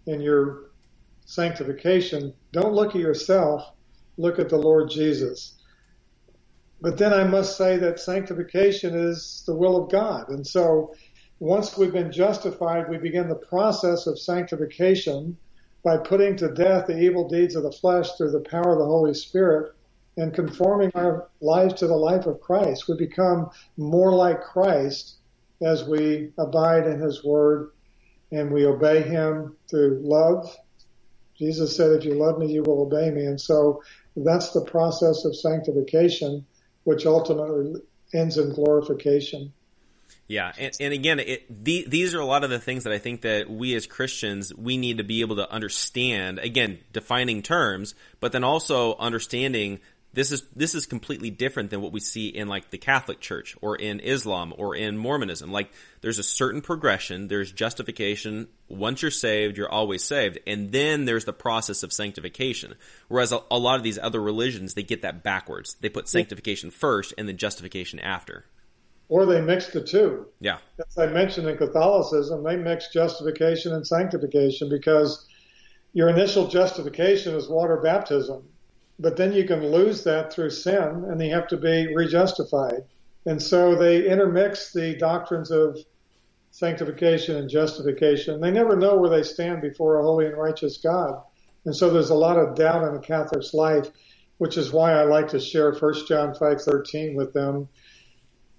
[0.06, 0.70] in your
[1.26, 3.64] sanctification, don't look at yourself,
[4.18, 5.56] look at the Lord Jesus.
[6.80, 10.30] But then I must say that sanctification is the will of God.
[10.30, 10.94] And so
[11.40, 15.38] once we've been justified, we begin the process of sanctification
[15.84, 18.86] by putting to death the evil deeds of the flesh through the power of the
[18.86, 19.74] Holy Spirit
[20.18, 22.88] and conforming our lives to the life of Christ.
[22.88, 25.18] We become more like Christ
[25.62, 27.72] as we abide in His Word
[28.32, 30.56] and we obey Him through love.
[31.38, 33.26] Jesus said, if you love me, you will obey me.
[33.26, 33.84] And so
[34.16, 36.46] that's the process of sanctification,
[36.84, 37.80] which ultimately
[38.14, 39.54] ends in glorification.
[40.28, 42.98] Yeah, and, and again, it, the, these are a lot of the things that I
[42.98, 46.40] think that we as Christians we need to be able to understand.
[46.40, 49.80] Again, defining terms, but then also understanding
[50.18, 53.56] this is this is completely different than what we see in like the Catholic Church
[53.62, 55.52] or in Islam or in Mormonism.
[55.52, 55.70] Like
[56.02, 58.48] there's a certain progression, there's justification.
[58.68, 62.74] Once you're saved, you're always saved, and then there's the process of sanctification.
[63.10, 65.76] Whereas a, a lot of these other religions, they get that backwards.
[65.82, 68.44] They put sanctification first and then justification after
[69.10, 70.26] or they mix the two.
[70.40, 70.58] Yeah.
[70.80, 75.26] As I mentioned in Catholicism, they mix justification and sanctification because
[75.94, 78.44] your initial justification is water baptism,
[79.00, 82.84] but then you can lose that through sin and you have to be rejustified.
[83.26, 85.78] And so they intermix the doctrines of
[86.52, 88.42] sanctification and justification.
[88.42, 91.22] They never know where they stand before a holy and righteous God.
[91.66, 93.90] And so there's a lot of doubt in a Catholic's life,
[94.38, 97.68] which is why I like to share 1 John 5:13 with them,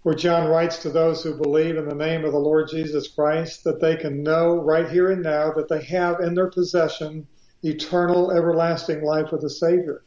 [0.03, 3.65] where John writes to those who believe in the name of the Lord Jesus Christ
[3.65, 7.27] that they can know right here and now that they have in their possession
[7.63, 10.03] eternal everlasting life with the Savior.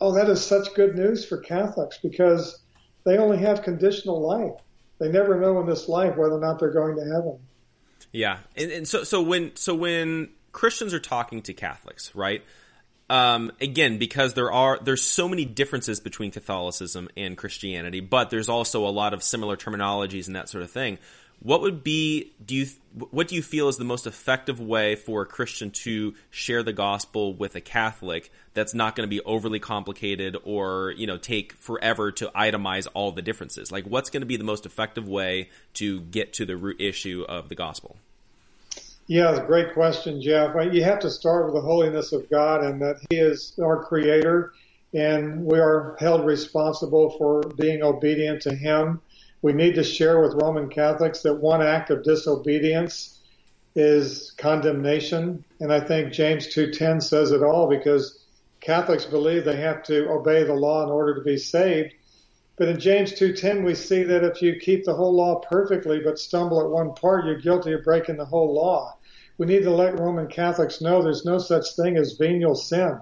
[0.00, 2.60] Oh, that is such good news for Catholics because
[3.04, 4.60] they only have conditional life.
[4.98, 7.38] They never know in this life whether or not they're going to heaven.
[8.12, 12.42] Yeah, and, and so so when so when Christians are talking to Catholics, right?
[13.10, 18.48] Um, again, because there are there's so many differences between Catholicism and Christianity, but there's
[18.48, 20.96] also a lot of similar terminologies and that sort of thing.
[21.40, 22.66] What would be do you
[23.10, 26.72] what do you feel is the most effective way for a Christian to share the
[26.72, 31.54] gospel with a Catholic that's not going to be overly complicated or you know take
[31.54, 33.72] forever to itemize all the differences?
[33.72, 37.24] Like, what's going to be the most effective way to get to the root issue
[37.28, 37.96] of the gospel?
[39.10, 40.54] Yeah, great question, Jeff.
[40.72, 44.52] You have to start with the holiness of God and that He is our creator
[44.94, 49.00] and we are held responsible for being obedient to Him.
[49.42, 53.18] We need to share with Roman Catholics that one act of disobedience
[53.74, 55.44] is condemnation.
[55.58, 58.24] And I think James 2.10 says it all because
[58.60, 61.94] Catholics believe they have to obey the law in order to be saved.
[62.56, 66.20] But in James 2.10 we see that if you keep the whole law perfectly but
[66.20, 68.94] stumble at one part, you're guilty of breaking the whole law
[69.40, 73.00] we need to let Roman Catholics know there's no such thing as venial sin.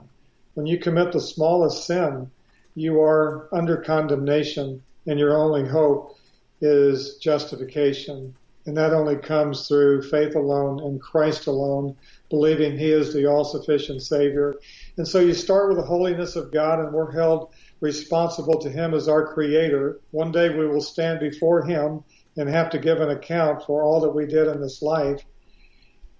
[0.55, 2.31] When you commit the smallest sin,
[2.77, 6.17] you are under condemnation and your only hope
[6.61, 8.37] is justification.
[8.67, 11.97] And that only comes through faith alone and Christ alone,
[12.31, 14.55] believing He is the all-sufficient Savior.
[14.97, 18.95] And so you start with the holiness of God and we're held responsible to Him
[18.95, 19.99] as our Creator.
[20.13, 22.05] One day we will stand before Him
[22.37, 25.25] and have to give an account for all that we did in this life.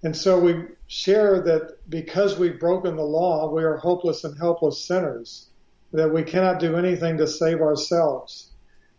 [0.03, 4.85] And so we share that because we've broken the law, we are hopeless and helpless
[4.85, 5.49] sinners,
[5.93, 8.53] that we cannot do anything to save ourselves,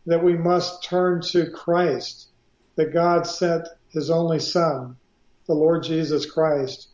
[0.05, 2.29] that we must turn to Christ,
[2.75, 4.97] that God sent his only son,
[5.47, 6.89] the Lord Jesus Christ.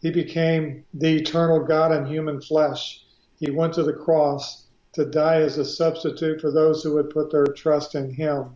[0.00, 3.04] He became the eternal God in human flesh.
[3.40, 7.30] He went to the cross to die as a substitute for those who would put
[7.30, 8.50] their trust in him.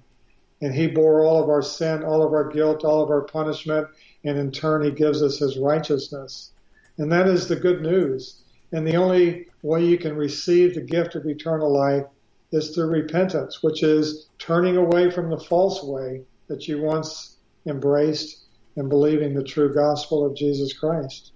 [0.60, 3.88] And he bore all of our sin, all of our guilt, all of our punishment,
[4.24, 6.50] and in turn he gives us his righteousness.
[6.98, 8.42] And that is the good news.
[8.72, 12.04] And the only way you can receive the gift of eternal life
[12.52, 18.44] is through repentance, which is turning away from the false way that you once embraced
[18.76, 21.32] and believing the true gospel of Jesus Christ.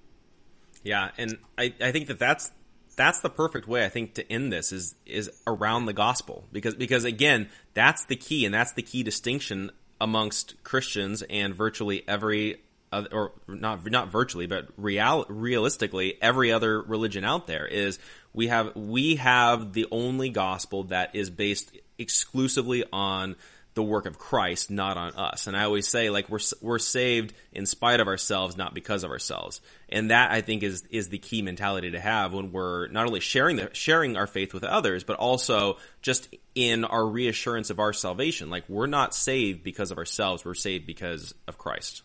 [0.83, 2.53] Yeah, and I, I think that that's
[2.97, 6.75] that's the perfect way I think to end this is is around the gospel because
[6.75, 9.71] because again that's the key and that's the key distinction
[10.01, 12.63] amongst Christians and virtually every
[12.93, 17.99] or not not virtually, but real realistically, every other religion out there is
[18.33, 23.37] we have we have the only gospel that is based exclusively on
[23.77, 25.47] the work of Christ, not on us.
[25.47, 29.11] And I always say, like, we're, we're saved in spite of ourselves, not because of
[29.11, 29.61] ourselves.
[29.91, 33.21] And that, I think, is, is the key mentality to have when we're not only
[33.21, 37.93] sharing the, sharing our faith with others, but also just in our reassurance of our
[37.93, 38.49] salvation.
[38.49, 42.01] Like, we're not saved because of ourselves, we're saved because of Christ.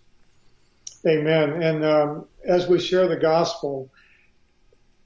[1.08, 1.64] Amen.
[1.64, 3.92] And um, as we share the gospel,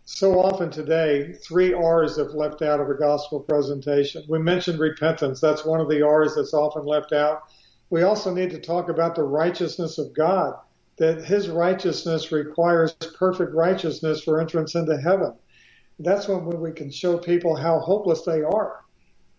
[0.04, 4.24] so often today, three R's have left out of a gospel presentation.
[4.30, 5.40] We mentioned repentance.
[5.40, 7.44] That's one of the R's that's often left out.
[7.90, 10.54] We also need to talk about the righteousness of God,
[10.98, 15.34] that his righteousness requires perfect righteousness for entrance into heaven.
[16.00, 18.82] That's when we can show people how hopeless they are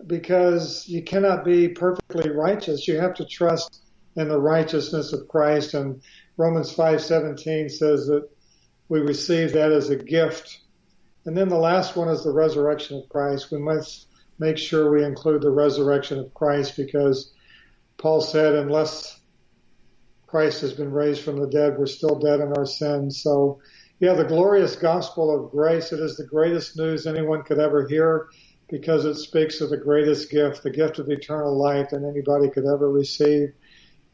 [0.06, 2.88] because you cannot be perfectly righteous.
[2.88, 3.82] You have to trust
[4.16, 6.02] in the righteousness of Christ and
[6.36, 8.28] Romans 5:17 says that
[8.88, 10.60] we receive that as a gift.
[11.24, 13.50] And then the last one is the resurrection of Christ.
[13.50, 14.06] We must
[14.38, 17.32] make sure we include the resurrection of Christ because
[17.98, 19.18] Paul said unless
[20.26, 23.22] Christ has been raised from the dead, we're still dead in our sins.
[23.22, 23.60] So
[23.98, 28.28] yeah, the glorious gospel of grace, it is the greatest news anyone could ever hear
[28.68, 32.66] because it speaks of the greatest gift, the gift of eternal life that anybody could
[32.66, 33.52] ever receive.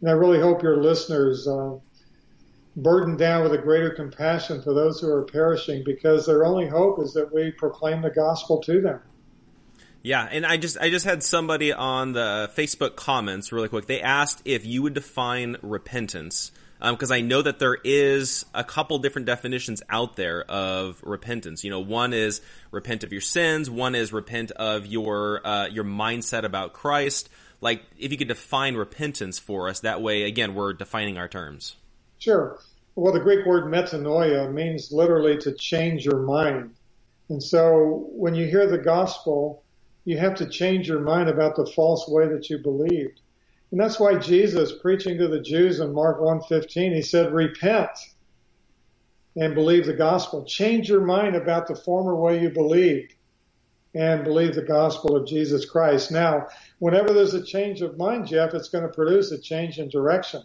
[0.01, 1.77] And I really hope your listeners uh,
[2.77, 6.99] burdened down with a greater compassion for those who are perishing because their only hope
[7.01, 9.01] is that we proclaim the gospel to them.
[10.03, 13.87] Yeah, and I just I just had somebody on the Facebook comments really quick.
[13.87, 16.51] They asked if you would define repentance
[16.81, 21.63] because um, I know that there is a couple different definitions out there of repentance.
[21.63, 22.41] You know, one is
[22.73, 27.29] repent of your sins, one is repent of your uh, your mindset about Christ.
[27.61, 31.77] Like, if you could define repentance for us, that way, again, we're defining our terms.
[32.23, 32.61] Sure.
[32.95, 36.73] Well, the Greek word metanoia means literally to change your mind.
[37.29, 39.65] And so when you hear the gospel,
[40.05, 43.21] you have to change your mind about the false way that you believed.
[43.73, 47.91] And that's why Jesus, preaching to the Jews in Mark 1.15, he said, repent
[49.35, 50.45] and believe the gospel.
[50.45, 53.15] Change your mind about the former way you believed
[53.97, 56.13] and believe the gospel of Jesus Christ.
[56.13, 56.47] Now,
[56.79, 60.43] whenever there's a change of mind, Jeff, it's going to produce a change in direction,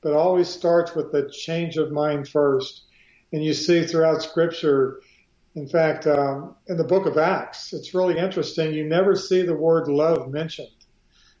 [0.00, 2.82] but always starts with the change of mind first.
[3.32, 5.00] And you see throughout scripture,
[5.54, 8.72] in fact, um, in the book of Acts, it's really interesting.
[8.74, 10.68] You never see the word love mentioned.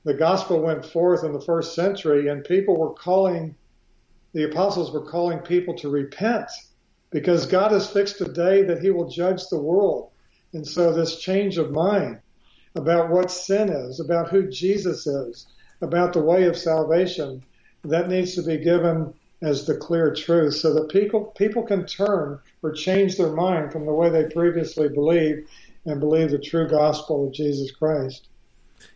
[0.04, 3.54] The gospel went forth in the first century and people were calling,
[4.32, 6.50] the apostles were calling people to repent
[7.10, 10.10] because God has fixed a day that he will judge the world.
[10.52, 12.20] And so this change of mind
[12.74, 15.46] about what sin is, about who Jesus is,
[15.80, 17.42] about the way of salvation,
[17.90, 22.40] that needs to be given as the clear truth so that people, people can turn
[22.62, 25.48] or change their mind from the way they previously believed
[25.84, 28.26] and believe the true gospel of Jesus Christ.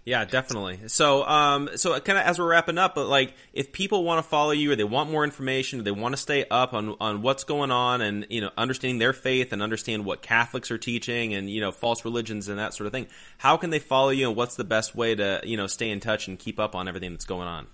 [0.05, 0.81] Yeah, definitely.
[0.89, 4.29] So, um, so kind of as we're wrapping up, but like, if people want to
[4.29, 7.23] follow you or they want more information, or they want to stay up on, on
[7.23, 11.35] what's going on and, you know, understanding their faith and understand what Catholics are teaching
[11.35, 13.07] and, you know, false religions and that sort of thing,
[13.39, 16.01] how can they follow you and what's the best way to, you know, stay in
[16.01, 17.67] touch and keep up on everything that's going on?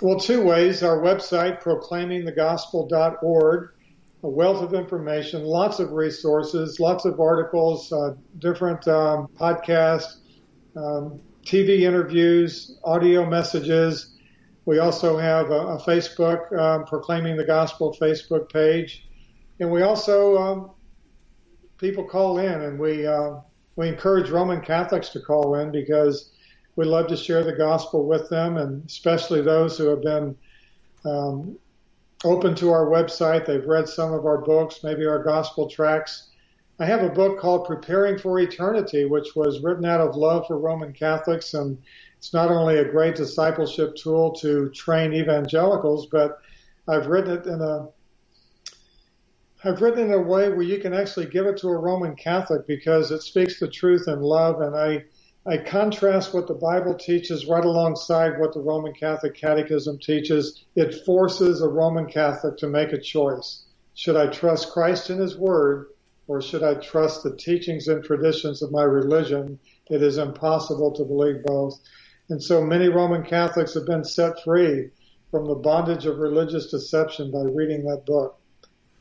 [0.00, 0.84] Well, two ways.
[0.84, 3.70] Our website, proclaimingthegospel.org,
[4.22, 10.18] a wealth of information, lots of resources, lots of articles, uh, different um, podcasts,
[10.76, 14.16] um, TV interviews, audio messages.
[14.66, 19.08] We also have a, a Facebook um, proclaiming the gospel Facebook page,
[19.58, 20.70] and we also um,
[21.78, 23.40] people call in, and we uh,
[23.74, 26.30] we encourage Roman Catholics to call in because
[26.78, 30.36] we love to share the gospel with them, and especially those who have been
[31.04, 31.58] um,
[32.24, 33.44] open to our website.
[33.44, 36.28] They've read some of our books, maybe our gospel tracts
[36.80, 40.58] I have a book called Preparing for Eternity, which was written out of love for
[40.58, 41.54] Roman Catholics.
[41.54, 41.76] And
[42.16, 46.38] it's not only a great discipleship tool to train evangelicals, but
[46.86, 47.88] I've written it in a
[49.64, 52.14] I've written it in a way where you can actually give it to a Roman
[52.14, 55.04] Catholic because it speaks the truth in love and I
[55.46, 60.64] I contrast what the Bible teaches right alongside what the Roman Catholic Catechism teaches.
[60.74, 63.64] It forces a Roman Catholic to make a choice.
[63.94, 65.88] Should I trust Christ and His Word
[66.28, 69.58] or should I trust the teachings and traditions of my religion?
[69.88, 71.80] It is impossible to believe both.
[72.28, 74.90] And so many Roman Catholics have been set free
[75.30, 78.38] from the bondage of religious deception by reading that book.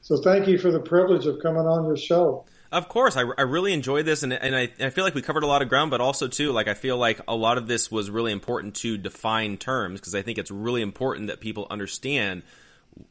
[0.01, 2.45] So thank you for the privilege of coming on your show.
[2.71, 5.43] Of course, I, I really enjoyed this, and, and I, I, feel like we covered
[5.43, 7.89] a lot of ground, but also too, like I feel like a lot of this
[7.89, 12.43] was really important to define terms because I think it's really important that people understand.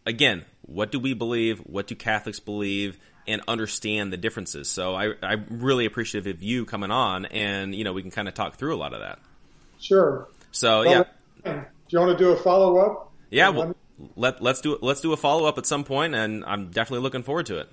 [0.05, 1.61] Again, what do we believe?
[1.61, 2.99] What do Catholics believe?
[3.29, 4.71] and understand the differences.
[4.71, 8.29] So I, I'm really appreciative of you coming on, and you know we can kind
[8.29, 9.19] of talk through a lot of that.
[9.81, 10.29] Sure.
[10.53, 11.07] So well,
[11.45, 11.53] yeah.
[11.55, 13.13] Do you want to do a follow up?
[13.31, 13.51] Yeah.
[13.51, 13.75] Well,
[14.15, 17.23] let let's do let's do a follow up at some point, and I'm definitely looking
[17.23, 17.69] forward to it.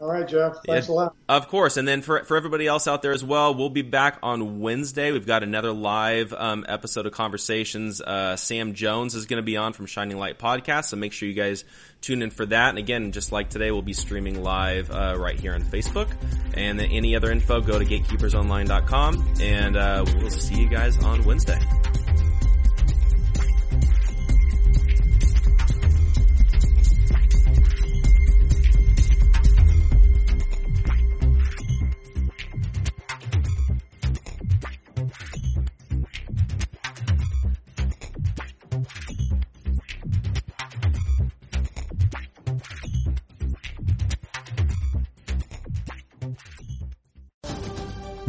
[0.00, 0.56] All right, Jeff.
[0.66, 1.16] Thanks yeah, a lot.
[1.28, 1.76] Of course.
[1.76, 5.12] And then for, for everybody else out there as well, we'll be back on Wednesday.
[5.12, 8.00] We've got another live um, episode of Conversations.
[8.00, 11.28] Uh, Sam Jones is going to be on from Shining Light Podcast, so make sure
[11.28, 11.66] you guys
[12.00, 12.70] tune in for that.
[12.70, 16.08] And again, just like today, we'll be streaming live uh, right here on Facebook.
[16.54, 21.58] And any other info, go to gatekeepersonline.com, and uh, we'll see you guys on Wednesday.